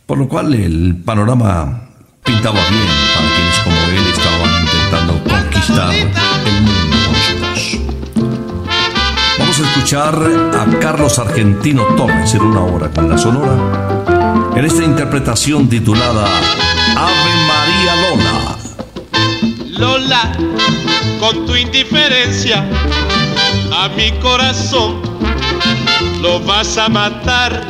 por 0.05 0.17
lo 0.17 0.27
cual 0.27 0.53
el 0.55 0.97
panorama 1.05 1.89
pintaba 2.23 2.59
bien 2.69 2.83
para 3.15 3.27
quienes 3.35 3.59
como 3.59 3.77
él 3.77 4.07
estaban 4.11 4.49
intentando 4.61 5.23
conquistar 5.23 5.93
el 5.93 6.61
mundo 6.61 6.97
Vamos 9.39 9.59
a 9.59 9.69
escuchar 9.69 10.15
a 10.59 10.79
Carlos 10.79 11.19
Argentino 11.19 11.83
Torres 11.95 12.33
en 12.33 12.41
una 12.41 12.61
hora 12.61 12.89
con 12.89 13.09
la 13.09 13.17
Sonora, 13.17 14.51
en 14.55 14.65
esta 14.65 14.83
interpretación 14.83 15.69
titulada 15.69 16.25
Ave. 16.95 17.50
Lola, 19.81 20.31
con 21.19 21.47
tu 21.47 21.55
indiferencia 21.55 22.63
a 23.73 23.89
mi 23.89 24.11
corazón 24.19 25.01
lo 26.21 26.39
vas 26.41 26.77
a 26.77 26.87
matar. 26.87 27.65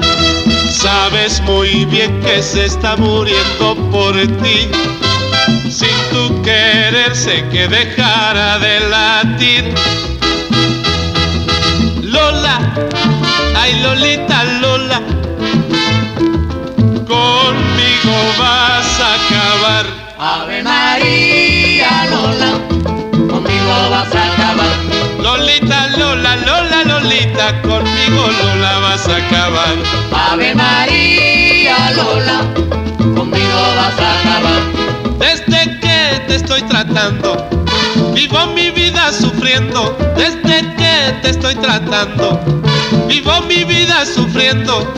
Sabes 0.69 1.41
muy 1.43 1.85
bien 1.85 2.19
que 2.19 2.43
se 2.43 2.65
está 2.65 2.97
muriendo 2.97 3.77
por 3.91 4.13
ti. 4.43 4.67
Sin 5.69 5.97
tu 6.11 6.41
querer 6.41 7.15
sé 7.15 7.45
que 7.49 7.69
dejara 7.69 8.59
de 8.59 8.79
latir. 8.89 9.73
Lola, 12.01 12.59
ay 13.55 13.81
Lolita 13.81 14.43
Lola, 14.59 15.01
conmigo 17.07 18.15
vas 18.37 18.99
a 18.99 19.13
acabar. 19.15 19.85
Ave 20.19 20.61
María 20.61 21.60
Lola, 22.11 22.51
conmigo 23.29 23.73
vas 23.89 24.13
a 24.15 24.23
acabar. 24.33 24.75
Lolita 25.21 25.87
Lola, 25.97 26.35
Lola 26.47 26.83
Lolita, 26.85 27.61
conmigo 27.61 28.21
Lola 28.39 28.79
vas 28.79 29.07
a 29.07 29.17
acabar. 29.17 29.75
Ave 30.31 30.55
María 30.55 31.77
Lola, 31.95 32.37
conmigo 33.15 33.59
vas 33.75 33.99
a 33.99 34.19
acabar. 34.19 34.61
Desde 35.19 35.79
que 35.79 36.21
te 36.27 36.35
estoy 36.35 36.61
tratando, 36.63 37.47
vivo 38.13 38.39
mi 38.55 38.71
vida 38.71 39.11
sufriendo. 39.11 39.95
Desde 40.15 40.57
que 40.75 41.13
te 41.21 41.29
estoy 41.29 41.55
tratando, 41.55 42.39
vivo 43.07 43.41
mi 43.47 43.63
vida 43.63 44.05
sufriendo. 44.05 44.91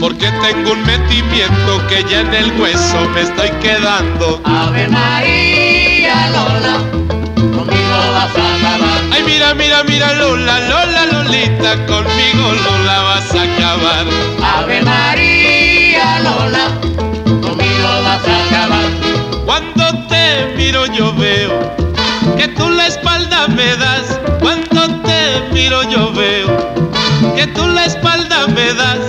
Porque 0.00 0.30
tengo 0.42 0.72
un 0.72 0.82
metimiento 0.84 1.86
que 1.88 2.04
ya 2.04 2.20
en 2.20 2.34
el 2.34 2.60
hueso 2.60 3.08
me 3.14 3.22
estoy 3.22 3.50
quedando. 3.62 4.40
Ave 4.44 4.86
María 4.88 5.55
Lola, 6.30 6.74
conmigo 7.36 7.96
vas 8.14 8.36
a 8.36 8.54
acabar. 8.56 9.00
Ay, 9.12 9.22
mira, 9.24 9.54
mira, 9.54 9.82
mira, 9.84 10.12
Lola, 10.14 10.60
Lola, 10.60 11.06
Lolita, 11.12 11.86
conmigo 11.86 12.52
Lola 12.64 13.02
vas 13.02 13.34
a 13.34 13.42
acabar. 13.42 14.06
Ave 14.58 14.82
María 14.82 16.20
Lola, 16.20 16.66
conmigo 17.24 17.88
vas 18.04 18.26
a 18.26 18.46
acabar. 18.46 18.86
Cuando 19.44 20.06
te 20.08 20.54
miro 20.56 20.86
yo 20.86 21.12
veo 21.14 21.76
que 22.36 22.48
tú 22.48 22.68
la 22.70 22.86
espalda 22.86 23.48
me 23.48 23.76
das. 23.76 24.18
Cuando 24.40 25.00
te 25.02 25.42
miro 25.52 25.82
yo 25.88 26.12
veo 26.12 26.48
que 27.36 27.46
tú 27.48 27.66
la 27.68 27.84
espalda 27.84 28.46
me 28.48 28.72
das. 28.74 29.00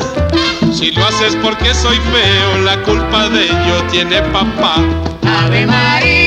Si 0.74 0.92
lo 0.92 1.06
haces 1.06 1.36
porque 1.42 1.74
soy 1.74 1.98
feo, 1.98 2.62
la 2.64 2.78
culpa 2.84 3.28
de 3.30 3.46
ello 3.46 3.84
tiene 3.92 4.22
papá. 4.34 4.76
Ave 5.44 5.66
María 5.66 6.27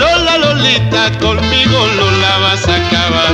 Lola, 0.61 0.79
Lolita, 0.79 1.19
conmigo 1.19 1.85
Lola 1.97 2.37
vas 2.39 2.67
a 2.67 2.75
acabar. 2.75 3.33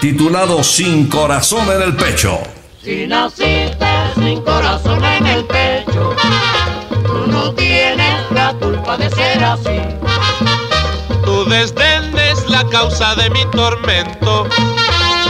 titulado 0.00 0.64
Sin 0.64 1.06
corazón 1.06 1.68
en 1.74 1.82
el 1.82 1.94
pecho. 1.94 2.40
Si 2.82 3.06
naciste 3.06 3.86
sin 4.16 4.42
corazón 4.42 5.04
en 5.04 5.26
el 5.26 5.44
pecho, 5.44 6.16
tú 7.04 7.30
no 7.30 7.54
tienes 7.54 8.30
la 8.32 8.52
culpa 8.54 8.96
de 8.96 9.08
ser 9.10 9.44
así. 9.44 9.78
Tu 11.24 11.44
desdén 11.44 12.16
es 12.18 12.48
la 12.50 12.66
causa 12.68 13.14
de 13.14 13.30
mi 13.30 13.44
tormento. 13.52 14.48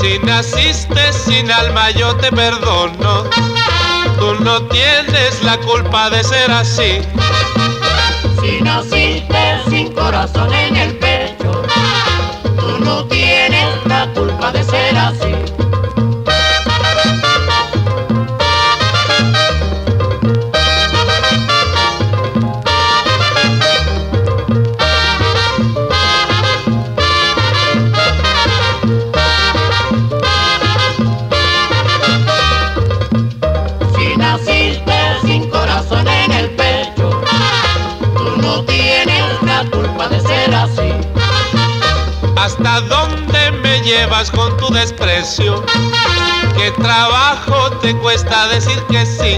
Si 0.00 0.18
naciste 0.20 1.12
sin 1.12 1.50
alma 1.50 1.90
yo 1.90 2.14
te 2.16 2.30
perdono. 2.30 3.24
Tú 4.18 4.34
no 4.44 4.62
tienes 4.68 5.42
la 5.42 5.58
culpa 5.58 6.10
de 6.10 6.22
ser 6.22 6.50
así. 6.50 7.00
Si 8.40 8.60
naciste 8.62 9.60
sin 9.68 9.92
corazón 9.92 10.52
en 10.54 10.76
el 10.76 10.96
pecho, 10.98 11.17
te 47.88 47.96
cuesta 48.00 48.48
decir 48.48 48.78
que 48.90 49.06
sí? 49.06 49.34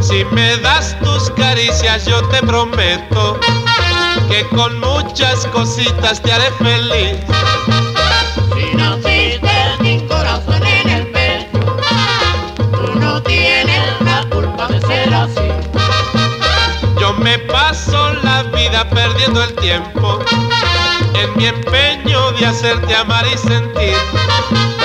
Si 0.00 0.24
me 0.26 0.56
das 0.58 0.96
tus 1.00 1.28
caricias 1.30 2.06
yo 2.06 2.22
te 2.28 2.38
prometo 2.46 3.40
que 4.28 4.46
con 4.54 4.78
muchas 4.78 5.44
cositas 5.46 6.22
te 6.22 6.30
haré 6.30 6.52
feliz. 6.52 7.16
Si 8.54 8.76
naciste 8.76 9.50
sin 9.80 10.06
corazón 10.06 10.64
en 10.64 10.88
el 10.90 11.06
pecho, 11.08 11.58
tú 12.70 12.94
no 13.00 13.20
tienes 13.24 14.00
la 14.02 14.24
culpa 14.30 14.68
de 14.68 14.80
ser 14.82 15.12
así. 15.12 15.50
Yo 17.00 17.14
me 17.14 17.36
paso 17.40 18.12
la 18.22 18.44
vida 18.44 18.88
perdiendo 18.90 19.42
el 19.42 19.54
tiempo 19.56 20.20
en 21.14 21.36
mi 21.36 21.46
empeño 21.46 22.30
de 22.38 22.46
hacerte 22.46 22.94
amar 22.94 23.26
y 23.26 23.36
sentir. 23.36 24.77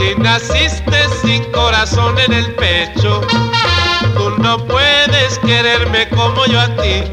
Si 0.00 0.14
naciste 0.14 0.96
sin 1.20 1.44
corazón 1.52 2.18
en 2.18 2.32
el 2.32 2.54
pecho, 2.54 3.20
tú 4.16 4.30
no 4.42 4.56
puedes 4.64 5.38
quererme 5.40 6.08
como 6.08 6.46
yo 6.46 6.58
a 6.58 6.68
ti. 6.76 7.04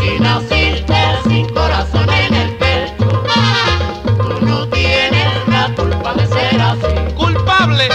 Si 0.00 0.20
naciste 0.20 0.94
sin 1.28 1.48
corazón 1.48 2.08
en 2.10 2.32
el 2.32 2.54
pecho, 2.58 3.24
tú 4.18 4.46
no 4.46 4.68
tienes 4.68 5.48
la 5.48 5.74
culpa 5.74 6.14
de 6.14 6.26
ser 6.28 6.60
así. 6.60 7.14
Culpable. 7.16 7.88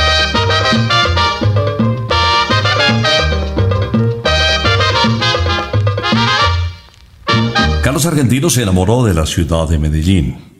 Carlos 7.81 8.05
Argentino 8.05 8.49
se 8.49 8.63
enamoró 8.63 9.05
de 9.05 9.13
la 9.13 9.25
ciudad 9.25 9.69
de 9.69 9.79
Medellín. 9.79 10.52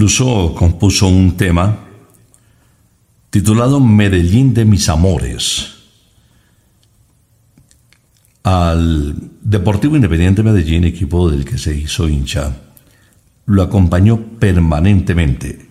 Incluso 0.00 0.54
compuso 0.54 1.08
un 1.08 1.36
tema 1.36 1.78
titulado 3.28 3.80
Medellín 3.80 4.54
de 4.54 4.64
mis 4.64 4.88
amores. 4.88 5.74
Al 8.42 9.14
Deportivo 9.42 9.96
Independiente 9.96 10.42
Medellín, 10.42 10.84
equipo 10.84 11.30
del 11.30 11.44
que 11.44 11.58
se 11.58 11.76
hizo 11.76 12.08
hincha, 12.08 12.50
lo 13.44 13.60
acompañó 13.60 14.18
permanentemente. 14.38 15.68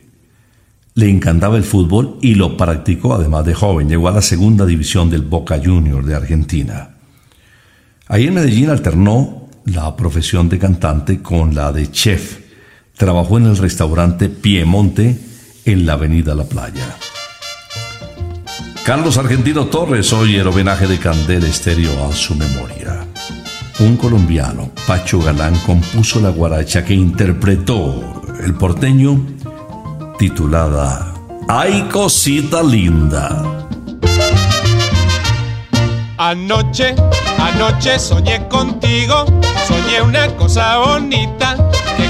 Le 0.93 1.09
encantaba 1.09 1.57
el 1.57 1.63
fútbol 1.63 2.19
y 2.21 2.35
lo 2.35 2.55
practicó 2.55 3.15
además 3.15 3.45
de 3.45 3.55
joven. 3.55 3.89
Llegó 3.89 4.09
a 4.09 4.11
la 4.11 4.21
segunda 4.21 4.63
división 4.67 5.09
del 5.09 5.23
Boca 5.23 5.59
Junior 5.59 6.05
de 6.05 6.13
Argentina. 6.13 6.97
Ahí 8.05 8.27
en 8.27 8.35
Medellín 8.35 8.69
alternó 8.69 9.49
la 9.65 9.95
profesión 9.95 10.47
de 10.49 10.59
cantante 10.59 11.19
con 11.19 11.55
la 11.55 11.71
de 11.71 11.89
chef. 11.89 12.38
Trabajó 12.99 13.37
en 13.37 13.45
el 13.45 13.55
restaurante 13.55 14.27
Piemonte 14.27 15.17
en 15.63 15.85
la 15.85 15.93
Avenida 15.93 16.35
La 16.35 16.43
Playa. 16.43 16.97
Carlos 18.83 19.17
Argentino 19.17 19.67
Torres, 19.67 20.11
hoy 20.11 20.35
el 20.35 20.45
homenaje 20.45 20.85
de 20.85 20.99
Candel 20.99 21.45
Estéreo 21.45 22.09
a 22.09 22.13
su 22.13 22.35
memoria. 22.35 23.05
Un 23.79 23.95
colombiano, 23.95 24.71
Pacho 24.85 25.21
Galán, 25.21 25.55
compuso 25.65 26.19
la 26.19 26.27
guaracha 26.27 26.83
que 26.83 26.93
interpretó 26.93 28.21
el 28.43 28.53
porteño 28.55 29.25
titulada 30.17 31.13
Ay 31.47 31.87
cosita 31.89 32.61
linda. 32.61 33.65
Anoche, 36.17 36.95
anoche 37.37 37.97
soñé 37.97 38.45
contigo, 38.49 39.23
soñé 39.65 40.01
una 40.01 40.27
cosa 40.35 40.79
bonita, 40.79 41.55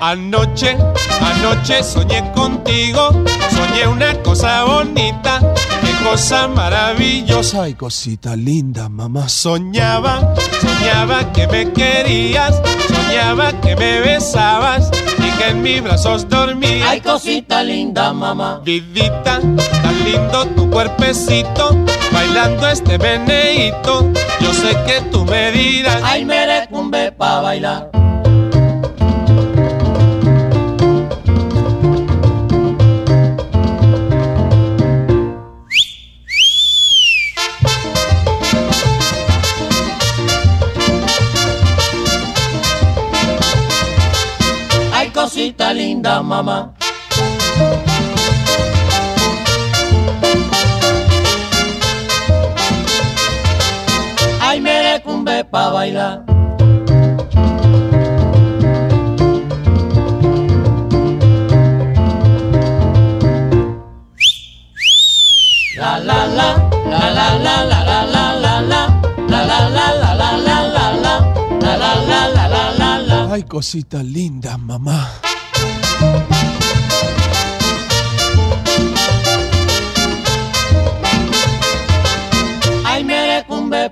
Anoche, 0.00 0.76
anoche 1.20 1.82
soñé 1.82 2.30
contigo, 2.32 3.10
soñé 3.50 3.88
una 3.88 4.14
cosa 4.22 4.62
bonita, 4.64 5.40
qué 5.80 6.08
cosa 6.08 6.46
maravillosa. 6.46 7.64
Ay, 7.64 7.74
cosita 7.74 8.36
linda, 8.36 8.88
mamá. 8.88 9.28
Soñaba, 9.28 10.34
soñaba 10.60 11.32
que 11.32 11.48
me 11.48 11.72
querías, 11.72 12.62
soñaba 12.86 13.52
que 13.60 13.74
me 13.74 14.00
besabas 14.00 14.88
y 15.18 15.30
que 15.36 15.48
en 15.48 15.62
mis 15.62 15.82
brazos 15.82 16.28
dormías. 16.28 16.88
Ay, 16.88 17.00
cosita 17.00 17.64
linda, 17.64 18.12
mamá. 18.12 18.60
Vidita, 18.64 19.40
tan 19.40 20.04
lindo 20.04 20.46
tu 20.54 20.70
cuerpecito, 20.70 21.76
bailando 22.12 22.68
este 22.68 22.98
meneíto. 22.98 24.08
Yo 24.40 24.54
sé 24.54 24.76
que 24.86 25.00
tú 25.10 25.24
me 25.24 25.50
dirás, 25.50 26.00
Ay, 26.04 26.24
merecumbe 26.24 27.10
pa' 27.10 27.40
bailar. 27.40 27.97
Linda, 45.98 46.22
mamá. 46.22 46.74
Ay, 54.40 54.60
merecumbe 54.60 55.44
pa' 55.44 55.70
bailar. 55.70 56.24
La 65.78 65.98
la 65.98 66.26
la, 66.26 66.48
la 66.90 67.04
la 67.16 67.28
la 67.44 67.56
la 67.70 67.82
la 67.82 67.98
la 68.14 68.26
la 68.42 68.54
la, 68.70 68.82
la 69.28 69.40
la 69.50 69.60
la 69.76 69.86
la 70.00 70.10
la 70.12 70.30
la 70.46 70.58
la 70.76 70.86
la, 71.04 71.14
la 71.60 71.76
la 71.76 71.92
la 72.08 72.20
la 72.34 72.48
la 72.48 72.68
la 72.68 74.58
mamá. 74.58 75.37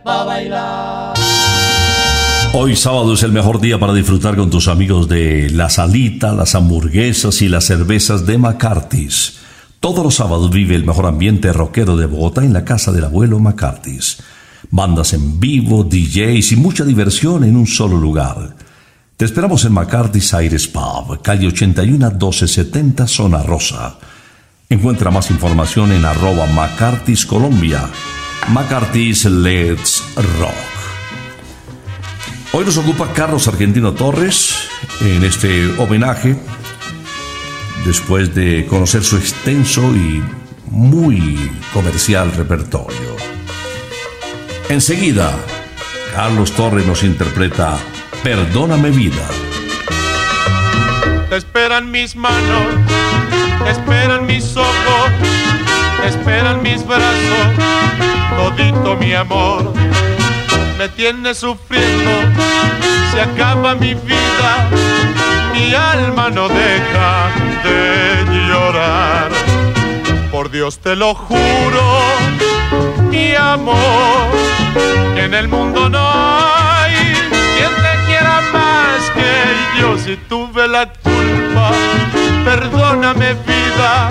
Bailar. 0.06 1.14
Hoy 2.54 2.76
sábado 2.76 3.12
es 3.14 3.22
el 3.22 3.32
mejor 3.32 3.60
día 3.60 3.78
para 3.78 3.92
disfrutar 3.92 4.36
con 4.36 4.48
tus 4.48 4.68
amigos 4.68 5.08
de 5.08 5.50
la 5.50 5.68
salita, 5.68 6.32
las 6.32 6.54
hamburguesas 6.54 7.42
y 7.42 7.48
las 7.48 7.64
cervezas 7.64 8.24
de 8.24 8.38
McCarthy's. 8.38 9.38
Todos 9.80 10.02
los 10.02 10.14
sábados 10.14 10.50
vive 10.50 10.74
el 10.74 10.84
mejor 10.86 11.06
ambiente 11.06 11.52
rockero 11.52 11.96
de 11.96 12.06
Bogotá 12.06 12.44
en 12.44 12.52
la 12.52 12.64
casa 12.64 12.92
del 12.92 13.04
abuelo 13.04 13.38
McCarthy's. 13.38 14.18
Bandas 14.70 15.12
en 15.12 15.38
vivo, 15.38 15.84
DJs 15.84 16.52
y 16.52 16.56
mucha 16.56 16.84
diversión 16.84 17.44
en 17.44 17.56
un 17.56 17.66
solo 17.66 17.98
lugar. 17.98 18.56
Te 19.16 19.24
esperamos 19.24 19.64
en 19.64 19.72
McCarthy's 19.72 20.32
Aires 20.34 20.66
Pub, 20.66 21.20
calle 21.22 21.48
81 21.48 22.10
1270, 22.10 23.06
zona 23.06 23.42
rosa. 23.42 23.98
Encuentra 24.68 25.10
más 25.10 25.30
información 25.30 25.92
en 25.92 26.04
arroba 26.04 26.46
McCarthy's 26.46 27.26
Colombia. 27.26 27.88
McCarthy's 28.48 29.24
Let's 29.24 30.02
Rock. 30.38 30.54
Hoy 32.52 32.64
nos 32.64 32.76
ocupa 32.76 33.12
Carlos 33.12 33.48
Argentino 33.48 33.92
Torres 33.92 34.54
en 35.00 35.24
este 35.24 35.68
homenaje 35.78 36.36
después 37.84 38.34
de 38.34 38.66
conocer 38.66 39.04
su 39.04 39.16
extenso 39.16 39.82
y 39.94 40.22
muy 40.70 41.50
comercial 41.72 42.32
repertorio. 42.32 43.16
Enseguida, 44.68 45.32
Carlos 46.14 46.52
Torres 46.52 46.86
nos 46.86 47.02
interpreta 47.02 47.78
Perdóname 48.22 48.90
vida. 48.90 49.28
Te 51.28 51.36
esperan 51.36 51.92
mis 51.92 52.16
manos, 52.16 52.74
esperan 53.68 54.26
mis 54.26 54.56
ojos, 54.56 55.10
esperan 56.04 56.62
mis 56.62 56.84
brazos, 56.84 57.54
todito 58.36 58.96
mi 58.96 59.14
amor. 59.14 59.72
Me 60.78 60.88
tiene 60.90 61.34
sufriendo, 61.34 62.10
se 63.10 63.20
acaba 63.20 63.74
mi 63.74 63.94
vida, 63.94 64.68
mi 65.54 65.74
alma 65.74 66.28
no 66.30 66.48
deja 66.48 67.30
de 67.64 68.24
llorar. 68.48 69.30
Por 70.30 70.50
Dios 70.50 70.78
te 70.78 70.94
lo 70.94 71.14
juro, 71.14 72.02
mi 73.10 73.34
amor, 73.34 74.28
en 75.16 75.32
el 75.32 75.48
mundo 75.48 75.88
no 75.88 76.06
hay 76.06 76.94
quien 77.56 77.74
te 77.74 78.06
quiera 78.06 78.42
más 78.52 79.10
que 79.14 79.80
yo. 79.80 79.96
Si 79.96 80.16
tuve 80.28 80.68
la 80.68 80.86
culpa, 80.86 81.70
perdóname 82.44 83.32
vida, 83.32 84.10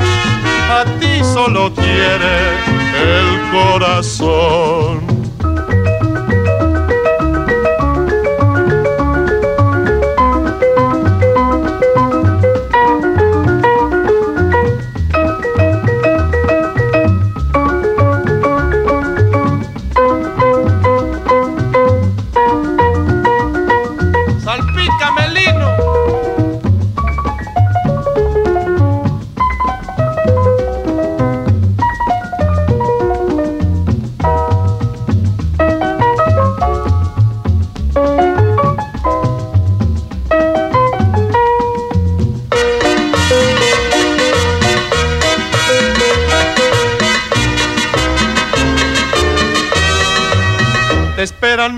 a 0.69 0.85
ti 0.99 1.23
solo 1.23 1.73
quiere 1.73 2.37
el 2.93 3.51
corazón. 3.51 5.01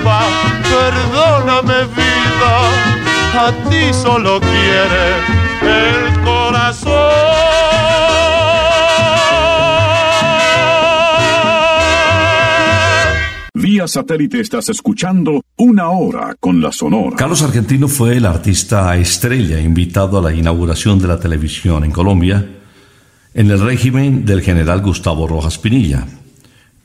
culpa. 0.00 0.20
Perdóname 0.62 1.86
vida, 1.94 2.54
a 3.34 3.52
ti 3.68 3.92
solo 3.92 4.40
quiere 4.40 5.16
el 5.62 6.20
corazón. 6.24 6.90
Vía 13.54 13.86
satélite 13.86 14.40
estás 14.40 14.70
escuchando 14.70 15.42
Una 15.56 15.90
Hora 15.90 16.34
con 16.40 16.62
la 16.62 16.72
Sonora. 16.72 17.16
Carlos 17.16 17.42
Argentino 17.42 17.88
fue 17.88 18.16
el 18.16 18.24
artista 18.24 18.96
estrella 18.96 19.60
invitado 19.60 20.18
a 20.18 20.22
la 20.22 20.32
inauguración 20.34 20.98
de 20.98 21.08
la 21.08 21.20
televisión 21.20 21.84
en 21.84 21.90
Colombia 21.90 22.46
en 23.34 23.50
el 23.50 23.60
régimen 23.60 24.24
del 24.24 24.40
general 24.40 24.80
Gustavo 24.80 25.26
Rojas 25.26 25.58
Pinilla. 25.58 26.06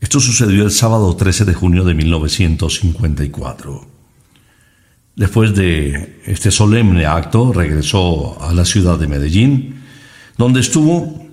Esto 0.01 0.19
sucedió 0.19 0.63
el 0.63 0.71
sábado 0.71 1.15
13 1.15 1.45
de 1.45 1.53
junio 1.53 1.83
de 1.83 1.93
1954. 1.93 3.87
Después 5.15 5.55
de 5.55 6.21
este 6.25 6.51
solemne 6.51 7.05
acto, 7.05 7.53
regresó 7.53 8.41
a 8.41 8.53
la 8.53 8.65
ciudad 8.65 8.99
de 8.99 9.07
Medellín, 9.07 9.81
donde 10.37 10.59
estuvo 10.59 11.25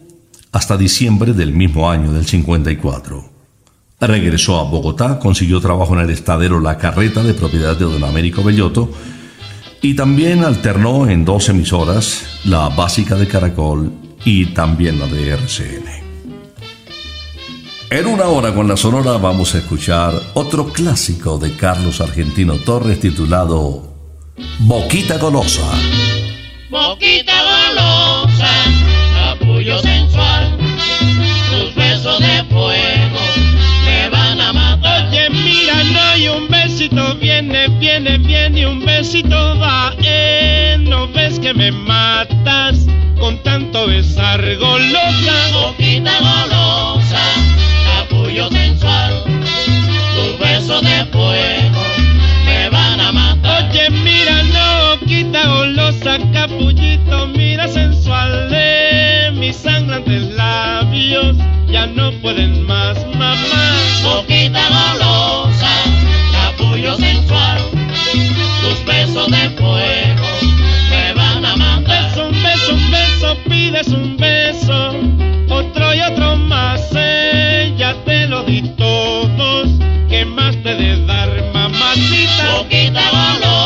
hasta 0.52 0.76
diciembre 0.76 1.32
del 1.32 1.52
mismo 1.52 1.90
año 1.90 2.12
del 2.12 2.26
54. 2.26 3.32
Regresó 4.00 4.58
a 4.58 4.64
Bogotá, 4.64 5.18
consiguió 5.18 5.60
trabajo 5.60 5.94
en 5.94 6.00
el 6.00 6.10
estadero 6.10 6.60
La 6.60 6.78
Carreta 6.78 7.22
de 7.22 7.34
propiedad 7.34 7.76
de 7.76 7.84
don 7.84 8.04
Américo 8.04 8.42
Bellotto 8.42 8.92
y 9.80 9.94
también 9.94 10.44
alternó 10.44 11.08
en 11.08 11.24
dos 11.24 11.48
emisoras, 11.48 12.40
la 12.44 12.68
básica 12.68 13.16
de 13.16 13.26
Caracol 13.26 13.92
y 14.24 14.46
también 14.46 15.00
la 15.00 15.06
de 15.06 15.30
RCN. 15.30 16.01
En 17.92 18.06
una 18.06 18.24
hora 18.24 18.54
con 18.54 18.66
la 18.66 18.74
Sonora 18.78 19.18
vamos 19.18 19.54
a 19.54 19.58
escuchar 19.58 20.14
otro 20.32 20.64
clásico 20.68 21.36
de 21.36 21.54
Carlos 21.54 22.00
Argentino 22.00 22.54
Torres 22.56 22.98
titulado 22.98 23.82
Boquita 24.60 25.18
Golosa. 25.18 25.70
Boquita 26.70 27.34
golosa, 27.42 28.48
capullo 29.14 29.78
sensual, 29.80 30.56
tus 31.50 31.74
besos 31.74 32.18
de 32.18 32.44
fuego 32.44 33.20
me 33.84 34.08
van 34.08 34.40
a 34.40 34.54
matar. 34.54 35.08
Oye, 35.08 35.28
mira, 35.28 35.84
no 35.84 36.00
hay 36.00 36.28
un 36.28 36.48
besito, 36.48 37.14
viene, 37.16 37.68
viene, 37.78 38.16
viene, 38.16 38.60
y 38.60 38.64
un 38.64 38.82
besito 38.86 39.36
va. 39.58 39.94
Eh, 40.02 40.78
no 40.80 41.08
ves 41.08 41.38
que 41.38 41.52
me 41.52 41.70
matas 41.70 42.86
con 43.20 43.36
tanto 43.42 43.86
besar 43.86 44.40
golosa. 44.56 45.34
Boquita 45.52 46.18
golosa, 46.20 46.51
quita 55.32 55.48
golosa, 55.48 56.18
capullito, 56.32 57.26
mira 57.28 57.66
sensual. 57.66 58.50
Eh, 58.52 59.30
mis 59.32 59.56
sangrantes 59.56 60.22
labios 60.34 61.36
ya 61.68 61.86
no 61.86 62.12
pueden 62.20 62.66
más, 62.66 62.98
mamá. 63.16 63.36
Boquita 64.02 64.60
golosa, 64.68 65.72
capullo 66.32 66.96
sensual, 66.96 67.62
tus 68.60 68.84
besos 68.84 69.30
de 69.30 69.48
fuego 69.56 70.28
me 70.90 71.14
van 71.14 71.46
a 71.46 71.56
matar. 71.56 72.12
Un 72.18 72.42
beso, 72.42 72.74
un 72.74 72.90
beso, 72.90 73.36
pides 73.48 73.88
un 73.88 74.16
beso, 74.18 74.94
otro 75.48 75.94
y 75.94 76.00
otro 76.00 76.36
más, 76.36 76.90
eh, 76.94 77.72
ya 77.78 77.94
te 78.04 78.26
lo 78.26 78.42
di 78.42 78.60
todos, 78.76 79.68
¿qué 80.10 80.26
más 80.26 80.54
te 80.62 80.74
de 80.74 81.06
dar, 81.06 81.30
mamacita? 81.54 82.54
Boquita 82.58 83.02
golosa, 83.10 83.61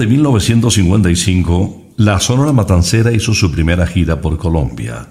de 0.00 0.06
1955, 0.06 1.92
la 1.98 2.18
Sonora 2.20 2.54
Matancera 2.54 3.12
hizo 3.12 3.34
su 3.34 3.52
primera 3.52 3.86
gira 3.86 4.18
por 4.18 4.38
Colombia. 4.38 5.08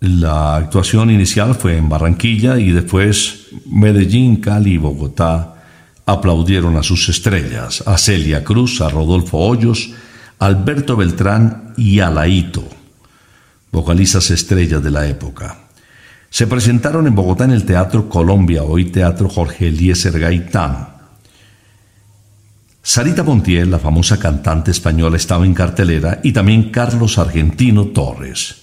La 0.00 0.56
actuación 0.56 1.08
inicial 1.12 1.54
fue 1.54 1.76
en 1.76 1.88
Barranquilla 1.88 2.58
y 2.58 2.72
después 2.72 3.46
Medellín, 3.70 4.38
Cali 4.38 4.72
y 4.72 4.78
Bogotá 4.78 5.62
aplaudieron 6.06 6.76
a 6.76 6.82
sus 6.82 7.08
estrellas, 7.08 7.84
a 7.86 7.96
Celia 7.98 8.42
Cruz, 8.42 8.80
a 8.80 8.88
Rodolfo 8.88 9.38
Hoyos, 9.38 9.90
Alberto 10.40 10.96
Beltrán 10.96 11.74
y 11.76 12.00
a 12.00 12.10
Laito, 12.10 12.64
vocalistas 13.70 14.28
estrellas 14.32 14.82
de 14.82 14.90
la 14.90 15.06
época. 15.06 15.68
Se 16.30 16.48
presentaron 16.48 17.06
en 17.06 17.14
Bogotá 17.14 17.44
en 17.44 17.52
el 17.52 17.64
Teatro 17.64 18.08
Colombia, 18.08 18.64
hoy 18.64 18.86
Teatro 18.86 19.28
Jorge 19.28 19.68
Eliezer 19.68 20.18
Gaitán. 20.18 20.91
Sarita 22.82 23.22
Montiel, 23.22 23.70
la 23.70 23.78
famosa 23.78 24.18
cantante 24.18 24.72
española, 24.72 25.16
estaba 25.16 25.46
en 25.46 25.54
cartelera 25.54 26.20
y 26.22 26.32
también 26.32 26.70
Carlos 26.70 27.16
Argentino 27.18 27.86
Torres. 27.86 28.56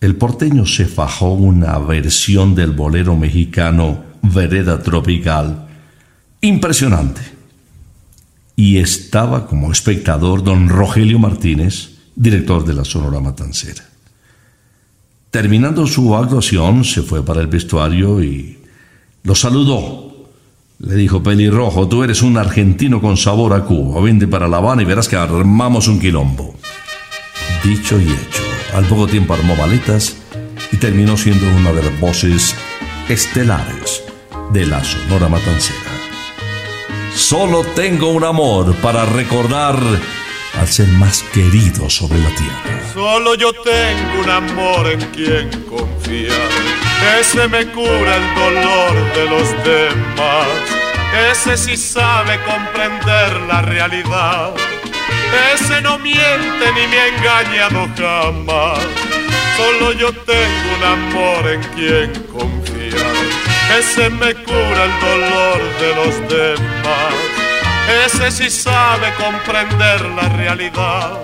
El 0.00 0.16
porteño 0.16 0.66
se 0.66 0.86
fajó 0.86 1.32
una 1.32 1.78
versión 1.78 2.54
del 2.54 2.72
bolero 2.72 3.16
mexicano 3.16 4.02
Vereda 4.22 4.82
Tropical 4.82 5.68
impresionante. 6.40 7.20
Y 8.56 8.78
estaba 8.78 9.46
como 9.46 9.70
espectador 9.70 10.42
don 10.42 10.68
Rogelio 10.68 11.18
Martínez, 11.18 11.98
director 12.16 12.64
de 12.64 12.74
la 12.74 12.84
Sonora 12.84 13.20
Matancera. 13.20 13.84
Terminando 15.30 15.86
su 15.86 16.16
actuación, 16.16 16.84
se 16.84 17.02
fue 17.02 17.24
para 17.24 17.40
el 17.40 17.46
vestuario 17.46 18.22
y 18.22 18.58
lo 19.22 19.34
saludó. 19.34 20.09
Le 20.82 20.94
dijo, 20.94 21.22
pelirrojo, 21.22 21.88
tú 21.88 22.02
eres 22.04 22.22
un 22.22 22.38
argentino 22.38 23.02
con 23.02 23.18
sabor 23.18 23.52
a 23.52 23.64
Cuba. 23.64 24.00
Vente 24.00 24.26
para 24.26 24.48
La 24.48 24.56
Habana 24.56 24.80
y 24.80 24.86
verás 24.86 25.08
que 25.08 25.16
armamos 25.16 25.88
un 25.88 26.00
quilombo. 26.00 26.54
Dicho 27.62 28.00
y 28.00 28.04
hecho, 28.04 28.42
al 28.72 28.86
poco 28.86 29.06
tiempo 29.06 29.34
armó 29.34 29.54
maletas 29.56 30.16
y 30.72 30.78
terminó 30.78 31.18
siendo 31.18 31.46
una 31.54 31.72
de 31.72 31.82
las 31.82 32.00
voces 32.00 32.56
estelares 33.10 34.02
de 34.54 34.66
la 34.66 34.82
Sonora 34.82 35.28
Matancera. 35.28 35.78
Solo 37.14 37.62
tengo 37.74 38.08
un 38.08 38.24
amor 38.24 38.74
para 38.76 39.04
recordar 39.04 39.78
al 40.58 40.66
ser 40.66 40.88
más 40.88 41.22
querido 41.34 41.90
sobre 41.90 42.18
la 42.20 42.30
tierra. 42.30 42.92
Solo 42.94 43.34
yo 43.34 43.52
tengo 43.52 44.22
un 44.24 44.30
amor 44.30 44.86
en 44.86 45.00
quien 45.10 45.50
confiar. 45.64 46.69
Ese 47.18 47.48
me 47.48 47.66
cura 47.66 48.16
el 48.16 48.34
dolor 48.34 49.14
de 49.14 49.24
los 49.26 49.64
demás. 49.64 50.46
Ese 51.30 51.56
sí 51.56 51.76
sabe 51.76 52.38
comprender 52.44 53.40
la 53.48 53.62
realidad. 53.62 54.54
Ese 55.54 55.80
no 55.80 55.98
miente 55.98 56.72
ni 56.74 56.86
me 56.86 56.98
ha 56.98 57.08
engañado 57.08 57.88
jamás. 57.96 58.78
Solo 59.56 59.92
yo 59.92 60.12
tengo 60.12 60.68
un 60.78 60.84
amor 60.84 61.48
en 61.48 61.62
quien 61.74 62.12
confiar. 62.24 63.16
Ese 63.78 64.10
me 64.10 64.34
cura 64.34 64.84
el 64.84 65.00
dolor 65.00 65.58
de 65.80 65.94
los 65.94 66.28
demás. 66.28 67.14
Ese 68.06 68.30
sí 68.30 68.50
sabe 68.50 69.12
comprender 69.14 70.02
la 70.10 70.28
realidad. 70.36 71.20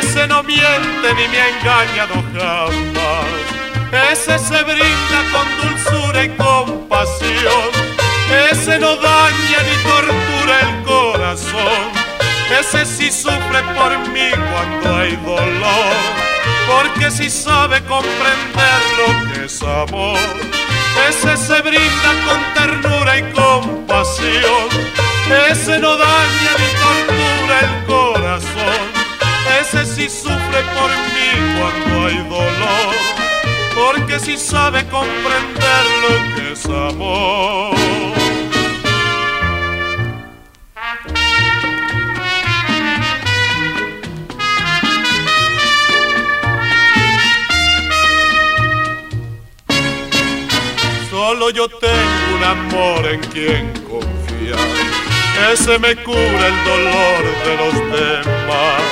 Ese 0.00 0.26
no 0.26 0.42
miente 0.42 1.14
ni 1.16 1.28
me 1.28 1.40
ha 1.40 1.48
engañado 1.48 2.14
jamás. 2.34 3.61
Ese 3.92 4.38
se 4.38 4.62
brinda 4.62 5.18
con 5.32 5.46
dulzura 5.60 6.24
y 6.24 6.30
compasión. 6.30 7.70
Ese 8.50 8.78
no 8.78 8.96
daña 8.96 9.58
ni 9.68 9.76
tortura 9.82 10.60
el 10.60 10.82
corazón. 10.82 11.92
Ese 12.58 12.86
sí 12.86 13.12
sufre 13.12 13.62
por 13.76 13.98
mí 14.08 14.30
cuando 14.50 14.96
hay 14.96 15.14
dolor. 15.16 15.94
Porque 16.66 17.10
sí 17.10 17.28
sabe 17.28 17.82
comprender 17.84 18.80
lo 18.96 19.32
que 19.34 19.44
es 19.44 19.62
amor. 19.62 20.18
Ese 21.10 21.36
se 21.36 21.60
brinda 21.60 22.10
con 22.26 22.54
ternura 22.54 23.18
y 23.18 23.22
compasión. 23.32 24.68
Ese 25.50 25.78
no 25.78 25.98
daña 25.98 26.52
ni 26.58 26.68
tortura 26.82 27.60
el 27.60 27.84
corazón. 27.84 29.02
Ese 29.60 29.84
sí 29.84 30.08
sufre 30.08 30.62
por 30.76 30.90
mí 31.12 31.58
cuando 31.58 32.06
hay 32.06 32.16
dolor. 32.28 33.21
Porque 33.74 34.18
sí 34.20 34.36
sabe 34.36 34.86
comprender 34.88 35.84
lo 36.02 36.36
que 36.36 36.52
es 36.52 36.66
amor. 36.66 37.74
Solo 51.10 51.50
yo 51.50 51.68
tengo 51.68 52.36
un 52.36 52.44
amor 52.44 53.06
en 53.06 53.20
quien 53.20 53.72
confiar. 53.84 54.58
Ese 55.52 55.78
me 55.78 55.96
cura 55.96 56.46
el 56.46 56.64
dolor 56.64 57.22
de 57.44 57.56
los 57.56 57.74
demás. 58.00 58.82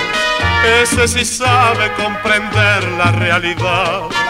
Ese 0.82 1.08
sí 1.08 1.24
sabe 1.24 1.92
comprender 1.94 2.84
la 2.92 3.12
realidad. 3.12 4.29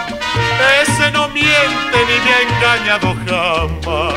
Ese 0.82 1.10
no 1.12 1.28
miente 1.28 1.98
ni 2.08 2.16
me 2.24 2.32
ha 2.34 2.40
engañado 2.48 3.14
jamás. 3.26 4.14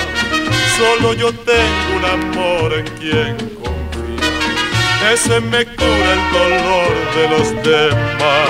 Solo 0.77 1.13
yo 1.13 1.31
tengo 1.33 1.97
un 1.97 2.05
amor 2.05 2.73
en 2.73 2.87
quien 2.97 3.37
confiar. 3.61 5.13
Ese 5.13 5.39
me 5.41 5.65
cura 5.65 6.13
el 6.17 6.31
dolor 6.31 6.93
de 7.15 7.29
los 7.29 7.63
demás. 7.63 8.49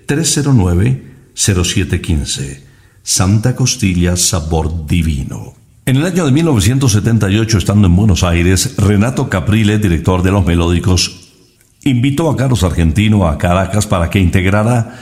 315-309-0715. 0.07 2.63
Santa 3.03 3.55
Costilla, 3.55 4.15
sabor 4.15 4.87
divino. 4.87 5.53
En 5.85 5.97
el 5.97 6.05
año 6.05 6.25
de 6.25 6.31
1978, 6.31 7.57
estando 7.57 7.87
en 7.87 7.95
Buenos 7.95 8.23
Aires, 8.23 8.75
Renato 8.77 9.29
Caprile, 9.29 9.79
director 9.79 10.23
de 10.23 10.31
Los 10.31 10.45
Melódicos, 10.45 11.31
invitó 11.83 12.29
a 12.29 12.37
Carlos 12.37 12.63
Argentino 12.63 13.27
a 13.27 13.37
Caracas 13.37 13.87
para 13.87 14.09
que 14.09 14.19
integrara 14.19 14.99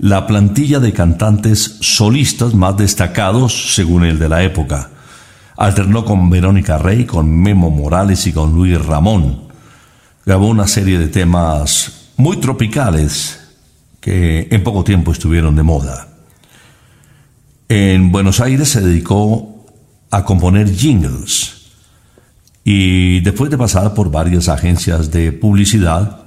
la 0.00 0.26
plantilla 0.26 0.80
de 0.80 0.92
cantantes 0.92 1.76
solistas 1.80 2.54
más 2.54 2.76
destacados 2.76 3.74
según 3.74 4.04
el 4.04 4.18
de 4.18 4.28
la 4.28 4.42
época. 4.42 4.90
Alternó 5.56 6.04
con 6.04 6.28
Verónica 6.30 6.78
Rey, 6.78 7.04
con 7.04 7.30
Memo 7.30 7.70
Morales 7.70 8.26
y 8.26 8.32
con 8.32 8.54
Luis 8.54 8.84
Ramón. 8.84 9.44
Grabó 10.26 10.48
una 10.48 10.66
serie 10.66 10.98
de 10.98 11.06
temas 11.06 12.10
muy 12.16 12.38
tropicales 12.38 13.43
que 14.04 14.48
en 14.50 14.62
poco 14.62 14.84
tiempo 14.84 15.12
estuvieron 15.12 15.56
de 15.56 15.62
moda. 15.62 16.08
En 17.70 18.12
Buenos 18.12 18.38
Aires 18.38 18.68
se 18.68 18.82
dedicó 18.82 19.64
a 20.10 20.26
componer 20.26 20.70
jingles 20.70 21.70
y 22.64 23.20
después 23.20 23.50
de 23.50 23.56
pasar 23.56 23.94
por 23.94 24.10
varias 24.10 24.50
agencias 24.50 25.10
de 25.10 25.32
publicidad, 25.32 26.18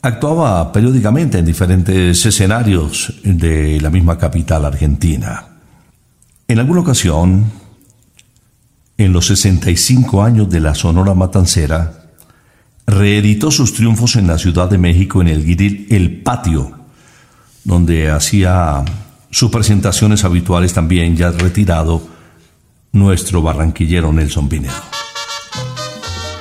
actuaba 0.00 0.70
periódicamente 0.70 1.38
en 1.38 1.44
diferentes 1.44 2.24
escenarios 2.24 3.14
de 3.24 3.80
la 3.80 3.90
misma 3.90 4.16
capital 4.16 4.64
argentina. 4.64 5.46
En 6.46 6.60
alguna 6.60 6.82
ocasión, 6.82 7.50
en 8.96 9.12
los 9.12 9.26
65 9.26 10.22
años 10.22 10.48
de 10.48 10.60
la 10.60 10.76
Sonora 10.76 11.14
Matancera, 11.14 11.99
reeditó 12.86 13.50
sus 13.50 13.72
triunfos 13.74 14.16
en 14.16 14.26
la 14.26 14.38
Ciudad 14.38 14.68
de 14.68 14.78
México 14.78 15.20
en 15.20 15.28
el 15.28 15.44
Guiril 15.44 15.86
El 15.90 16.22
Patio, 16.22 16.72
donde 17.64 18.10
hacía 18.10 18.84
sus 19.30 19.50
presentaciones 19.50 20.24
habituales 20.24 20.72
también 20.72 21.16
ya 21.16 21.30
retirado 21.30 22.02
nuestro 22.92 23.42
barranquillero 23.42 24.12
Nelson 24.12 24.48
Pinedo. 24.48 24.74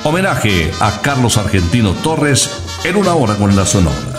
Homenaje 0.04 0.72
a 0.80 1.02
Carlos 1.02 1.38
Argentino 1.38 1.92
Torres 1.92 2.50
en 2.84 2.96
una 2.96 3.14
hora 3.14 3.36
con 3.36 3.56
la 3.56 3.66
Sonora. 3.66 4.19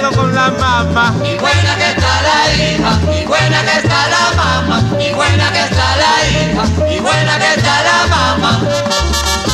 con 0.09 0.33
la 0.33 0.49
mamá. 0.49 1.13
Y 1.23 1.37
buena 1.37 1.75
que 1.75 1.89
está 1.91 2.21
la 2.21 2.53
hija, 2.55 3.21
y 3.21 3.25
buena 3.25 3.61
que 3.61 3.77
está 3.77 4.07
la 4.07 4.33
mamá, 4.35 4.83
y 4.99 5.11
buena 5.13 5.51
que 5.51 5.59
está 5.59 5.95
la 5.97 6.13
hija, 6.27 6.93
y 6.93 6.99
buena 6.99 7.37
que 7.37 7.53
está 7.53 7.83
la 7.83 8.07
mamá. 8.07 9.50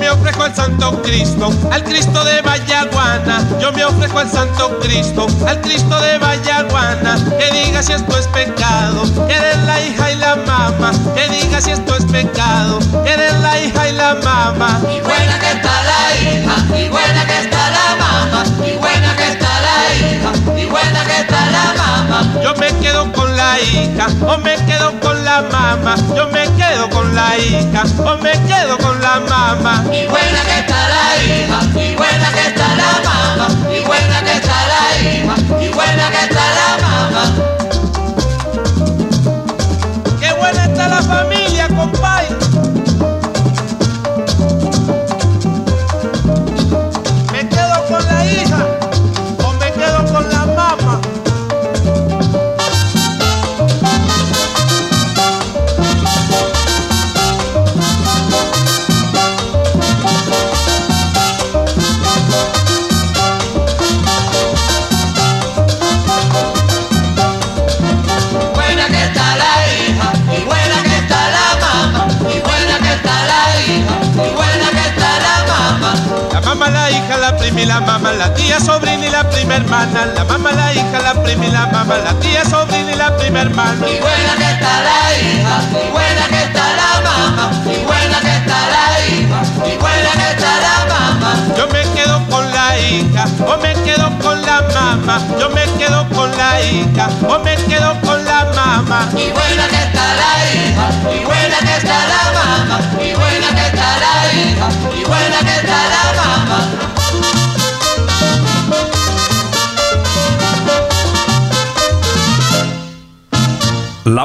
Me 0.00 0.08
ofrezco 0.08 0.44
al 0.44 0.54
Santo 0.54 1.02
Cristo, 1.02 1.52
al 1.70 1.84
Cristo 1.84 2.24
de 2.24 2.40
Vallaguana. 2.40 3.46
Yo 3.60 3.70
me 3.72 3.84
ofrezco 3.84 4.18
al 4.18 4.30
Santo 4.30 4.78
Cristo, 4.80 5.26
al 5.46 5.60
Cristo 5.60 6.00
de 6.00 6.16
Vallaguana. 6.16 7.18
Que 7.38 7.52
diga 7.52 7.82
si 7.82 7.92
esto 7.92 8.18
es 8.18 8.26
pecado, 8.28 9.02
que 9.28 9.34
eres 9.34 9.58
la 9.66 9.78
hija 9.82 10.10
y 10.10 10.16
la 10.16 10.36
mamá. 10.36 10.92
Que 11.14 11.28
diga 11.28 11.60
si 11.60 11.72
esto 11.72 11.94
es 11.94 12.06
pecado, 12.06 12.78
que 13.04 13.12
eres 13.12 13.38
la 13.40 13.60
hija 13.60 13.88
y 13.88 13.92
la 13.92 14.14
mamá. 14.14 14.80
Y 14.84 15.00
buena 15.00 15.38
que 15.38 15.50
está 15.52 15.82
la 15.84 16.16
hija, 16.16 16.78
y 16.78 16.88
buena 16.88 17.26
que 17.26 17.40
está 17.40 17.70
la 17.70 17.96
mamá, 17.96 18.44
y 18.66 18.76
buena 18.78 19.16
que 19.16 19.28
está 19.28 19.60
la 19.60 19.94
hija, 19.94 20.60
y 20.62 20.64
buena 20.64 21.04
que 21.04 21.20
está 21.20 21.46
la 21.50 21.74
mamá. 21.76 22.40
Yo 22.42 22.54
me 22.54 22.72
quedo 22.80 23.12
con 23.12 23.29
la 23.50 23.60
hija, 23.60 24.06
o 24.26 24.38
me 24.38 24.54
quedo 24.66 25.00
con 25.00 25.24
la 25.24 25.42
mamá. 25.42 25.94
Yo 26.16 26.28
me 26.28 26.44
quedo 26.56 26.88
con 26.90 27.14
la 27.14 27.36
hija, 27.38 27.82
o 27.98 28.16
me 28.18 28.32
quedo 28.46 28.78
con 28.78 29.00
la 29.00 29.20
mamá. 29.20 29.84
Y 29.86 30.06
buena 30.06 30.40
que 30.48 30.58
está 30.60 30.88
la 30.94 31.06
hija, 31.24 31.58
y 31.74 31.94
buena 31.96 32.32
que 32.32 32.46
está 32.48 32.68
la 32.76 32.92
mamá, 33.08 33.48
y 33.76 33.80
buena 33.84 34.22
que 34.22 34.32
está 34.40 34.58
la 34.72 34.84
hija, 35.00 35.34
y 35.64 35.68
buena 35.68 36.10
que 36.10 36.22
está 36.26 36.44
la 36.58 36.70
mamá. 36.84 37.22
Qué 40.20 40.32
buena 40.34 40.64
está 40.64 40.88
la 40.88 41.02
familia, 41.02 41.68
compay. 41.68 42.29
Prima 77.40 77.60
y 77.62 77.66
la 77.66 77.80
mamá, 77.80 78.12
la 78.12 78.32
tía, 78.34 78.60
sobrina 78.60 79.06
y 79.06 79.10
la 79.10 79.28
prima 79.28 79.56
hermana. 79.56 80.06
La 80.14 80.24
mamá, 80.24 80.52
la 80.52 80.72
hija, 80.74 81.00
la 81.02 81.14
prima 81.22 81.46
y 81.46 81.50
la 81.50 81.66
mamá, 81.66 81.96
la 81.98 82.12
tía, 82.20 82.44
sobrina 82.44 82.92
y 82.92 82.96
la 82.96 83.16
prima 83.16 83.40
hermana. 83.40 83.88
Y 83.88 83.98
buena 83.98 84.36
que 84.38 84.50
está 84.52 84.82
la 84.82 85.00
hija, 85.18 85.56
y 85.72 85.90
buena 85.90 86.26
que 86.28 86.42
está 86.44 86.64
la 86.80 87.00
mamá, 87.00 87.50
y 87.64 87.84
buena 87.84 88.20
que 88.20 88.36
está 88.36 88.58
la 88.74 88.86
hija, 89.08 89.40
y 89.66 89.76
buena 89.78 90.10
que 90.20 90.30
está 90.34 90.52
la 90.66 90.76
mamá. 90.92 91.32
Yo 91.56 91.66
me 91.68 91.82
quedo 91.94 92.26
con 92.28 92.50
la 92.52 92.78
hija, 92.78 93.24
o 93.46 93.56
me 93.56 93.72
quedo 93.84 94.18
con 94.22 94.42
la 94.42 94.62
mamá. 94.74 95.20
Yo 95.40 95.50
me 95.50 95.64
quedo 95.78 96.08
con 96.10 96.30
la 96.36 96.60
hija, 96.60 97.08
o 97.28 97.38
me 97.38 97.56
quedo 97.56 98.00
con 98.02 98.24
la 98.24 98.44
mamá. 98.54 99.08
Y 99.12 99.30
buena 99.30 99.66
que 99.68 99.80
está 99.88 100.04
la 100.20 100.32
hija, 100.44 100.49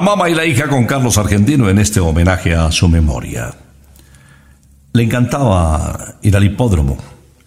mamá 0.05 0.29
y 0.29 0.35
la 0.35 0.45
hija 0.45 0.67
con 0.67 0.85
Carlos 0.85 1.17
Argentino 1.17 1.67
en 1.67 1.79
este 1.79 1.99
homenaje 1.99 2.53
a 2.53 2.71
su 2.71 2.87
memoria. 2.87 3.51
Le 4.93 5.01
encantaba 5.01 6.17
ir 6.21 6.37
al 6.37 6.43
hipódromo 6.43 6.95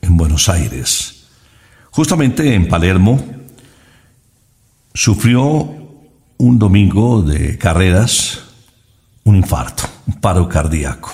en 0.02 0.16
Buenos 0.16 0.48
Aires. 0.48 1.28
Justamente 1.92 2.52
en 2.54 2.66
Palermo 2.66 3.24
sufrió 4.92 5.72
un 6.38 6.58
domingo 6.58 7.22
de 7.22 7.56
carreras 7.58 8.40
un 9.22 9.36
infarto, 9.36 9.84
un 10.08 10.14
paro 10.14 10.48
cardíaco. 10.48 11.12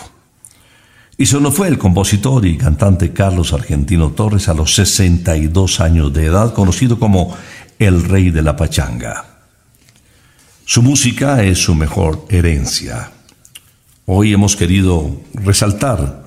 Y 1.19 1.27
solo 1.27 1.53
fue 1.53 1.69
el 1.69 1.77
compositor 1.77 2.47
y 2.47 2.57
cantante 2.57 3.13
Carlos 3.13 3.53
Argentino 3.53 4.13
Torres 4.13 4.49
a 4.49 4.55
los 4.55 4.75
62 4.75 5.81
años 5.81 6.11
de 6.15 6.25
edad, 6.25 6.55
conocido 6.55 6.99
como 6.99 7.37
el 7.79 8.03
rey 8.03 8.31
de 8.31 8.41
la 8.41 8.57
pachanga. 8.57 9.34
Su 10.67 10.81
música 10.81 11.45
es 11.45 11.59
su 11.59 11.75
mejor 11.75 12.25
herencia. 12.31 13.13
Hoy 14.07 14.33
hemos 14.33 14.57
querido 14.57 15.15
resaltar 15.35 16.25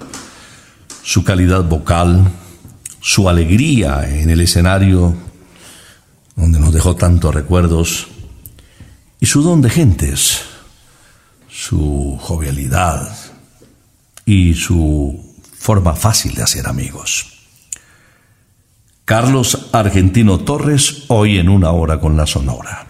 su 1.02 1.24
calidad 1.24 1.64
vocal, 1.64 2.32
su 3.02 3.30
alegría 3.30 4.08
en 4.08 4.30
el 4.30 4.42
escenario, 4.42 5.16
donde 6.36 6.60
nos 6.60 6.72
dejó 6.72 6.96
tantos 6.96 7.34
recuerdos, 7.34 8.10
y 9.20 9.26
su 9.26 9.42
don 9.42 9.60
de 9.60 9.72
gentes, 9.72 10.42
su 11.50 12.16
jovialidad 12.22 13.12
y 14.24 14.54
su 14.54 15.36
forma 15.58 15.94
fácil 15.94 16.36
de 16.36 16.44
hacer 16.44 16.68
amigos. 16.68 17.26
Carlos 19.04 19.70
Argentino 19.72 20.42
Torres, 20.42 21.06
hoy 21.08 21.40
en 21.40 21.50
una 21.50 21.72
hora 21.72 22.00
con 22.00 22.16
la 22.16 22.28
Sonora. 22.28 22.87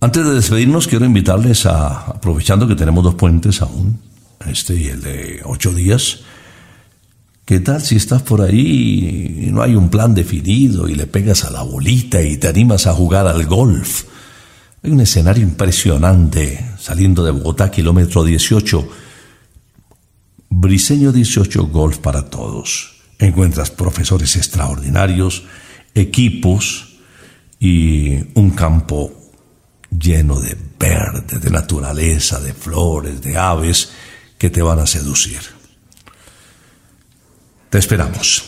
Antes 0.00 0.24
de 0.24 0.34
despedirnos, 0.34 0.86
quiero 0.86 1.04
invitarles 1.04 1.66
a, 1.66 2.06
aprovechando 2.06 2.66
que 2.66 2.74
tenemos 2.74 3.04
dos 3.04 3.14
puentes 3.14 3.60
aún, 3.60 4.00
este 4.46 4.74
y 4.74 4.86
el 4.86 5.02
de 5.02 5.42
ocho 5.44 5.74
días, 5.74 6.20
¿Qué 7.50 7.58
tal 7.58 7.82
si 7.82 7.96
estás 7.96 8.22
por 8.22 8.42
ahí 8.42 9.46
y 9.48 9.50
no 9.50 9.60
hay 9.60 9.74
un 9.74 9.88
plan 9.90 10.14
definido 10.14 10.88
y 10.88 10.94
le 10.94 11.08
pegas 11.08 11.44
a 11.44 11.50
la 11.50 11.62
bolita 11.62 12.22
y 12.22 12.36
te 12.36 12.46
animas 12.46 12.86
a 12.86 12.92
jugar 12.92 13.26
al 13.26 13.44
golf? 13.44 14.04
Hay 14.84 14.92
un 14.92 15.00
escenario 15.00 15.42
impresionante 15.42 16.64
saliendo 16.78 17.24
de 17.24 17.32
Bogotá, 17.32 17.68
kilómetro 17.68 18.22
18. 18.22 18.88
Briseño 20.48 21.10
18 21.10 21.66
Golf 21.66 21.98
para 21.98 22.30
todos. 22.30 23.02
Encuentras 23.18 23.72
profesores 23.72 24.36
extraordinarios, 24.36 25.42
equipos 25.92 27.00
y 27.58 28.14
un 28.38 28.50
campo 28.50 29.19
lleno 29.90 30.40
de 30.40 30.56
verde, 30.78 31.38
de 31.38 31.50
naturaleza, 31.50 32.40
de 32.40 32.54
flores, 32.54 33.20
de 33.20 33.36
aves 33.36 33.90
que 34.38 34.50
te 34.50 34.62
van 34.62 34.78
a 34.78 34.86
seducir. 34.86 35.40
Te 37.68 37.78
esperamos. 37.78 38.44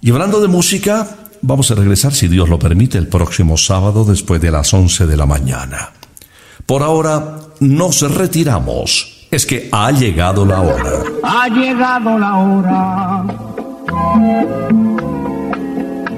Y 0.00 0.10
hablando 0.10 0.40
de 0.40 0.48
música, 0.48 1.16
vamos 1.42 1.70
a 1.70 1.74
regresar, 1.74 2.14
si 2.14 2.28
Dios 2.28 2.48
lo 2.48 2.58
permite, 2.58 2.98
el 2.98 3.08
próximo 3.08 3.56
sábado 3.56 4.04
después 4.04 4.40
de 4.40 4.50
las 4.50 4.72
11 4.72 5.06
de 5.06 5.16
la 5.16 5.26
mañana. 5.26 5.90
Por 6.64 6.82
ahora, 6.82 7.38
nos 7.60 8.02
retiramos. 8.14 9.26
Es 9.30 9.44
que 9.44 9.68
ha 9.72 9.90
llegado 9.90 10.46
la 10.46 10.60
hora. 10.60 11.02
Ha 11.22 11.48
llegado 11.48 12.18
la 12.18 12.36
hora. 12.36 13.24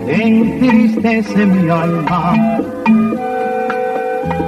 Entristece 0.07 1.47
mi 1.47 1.71
alma. 1.71 2.61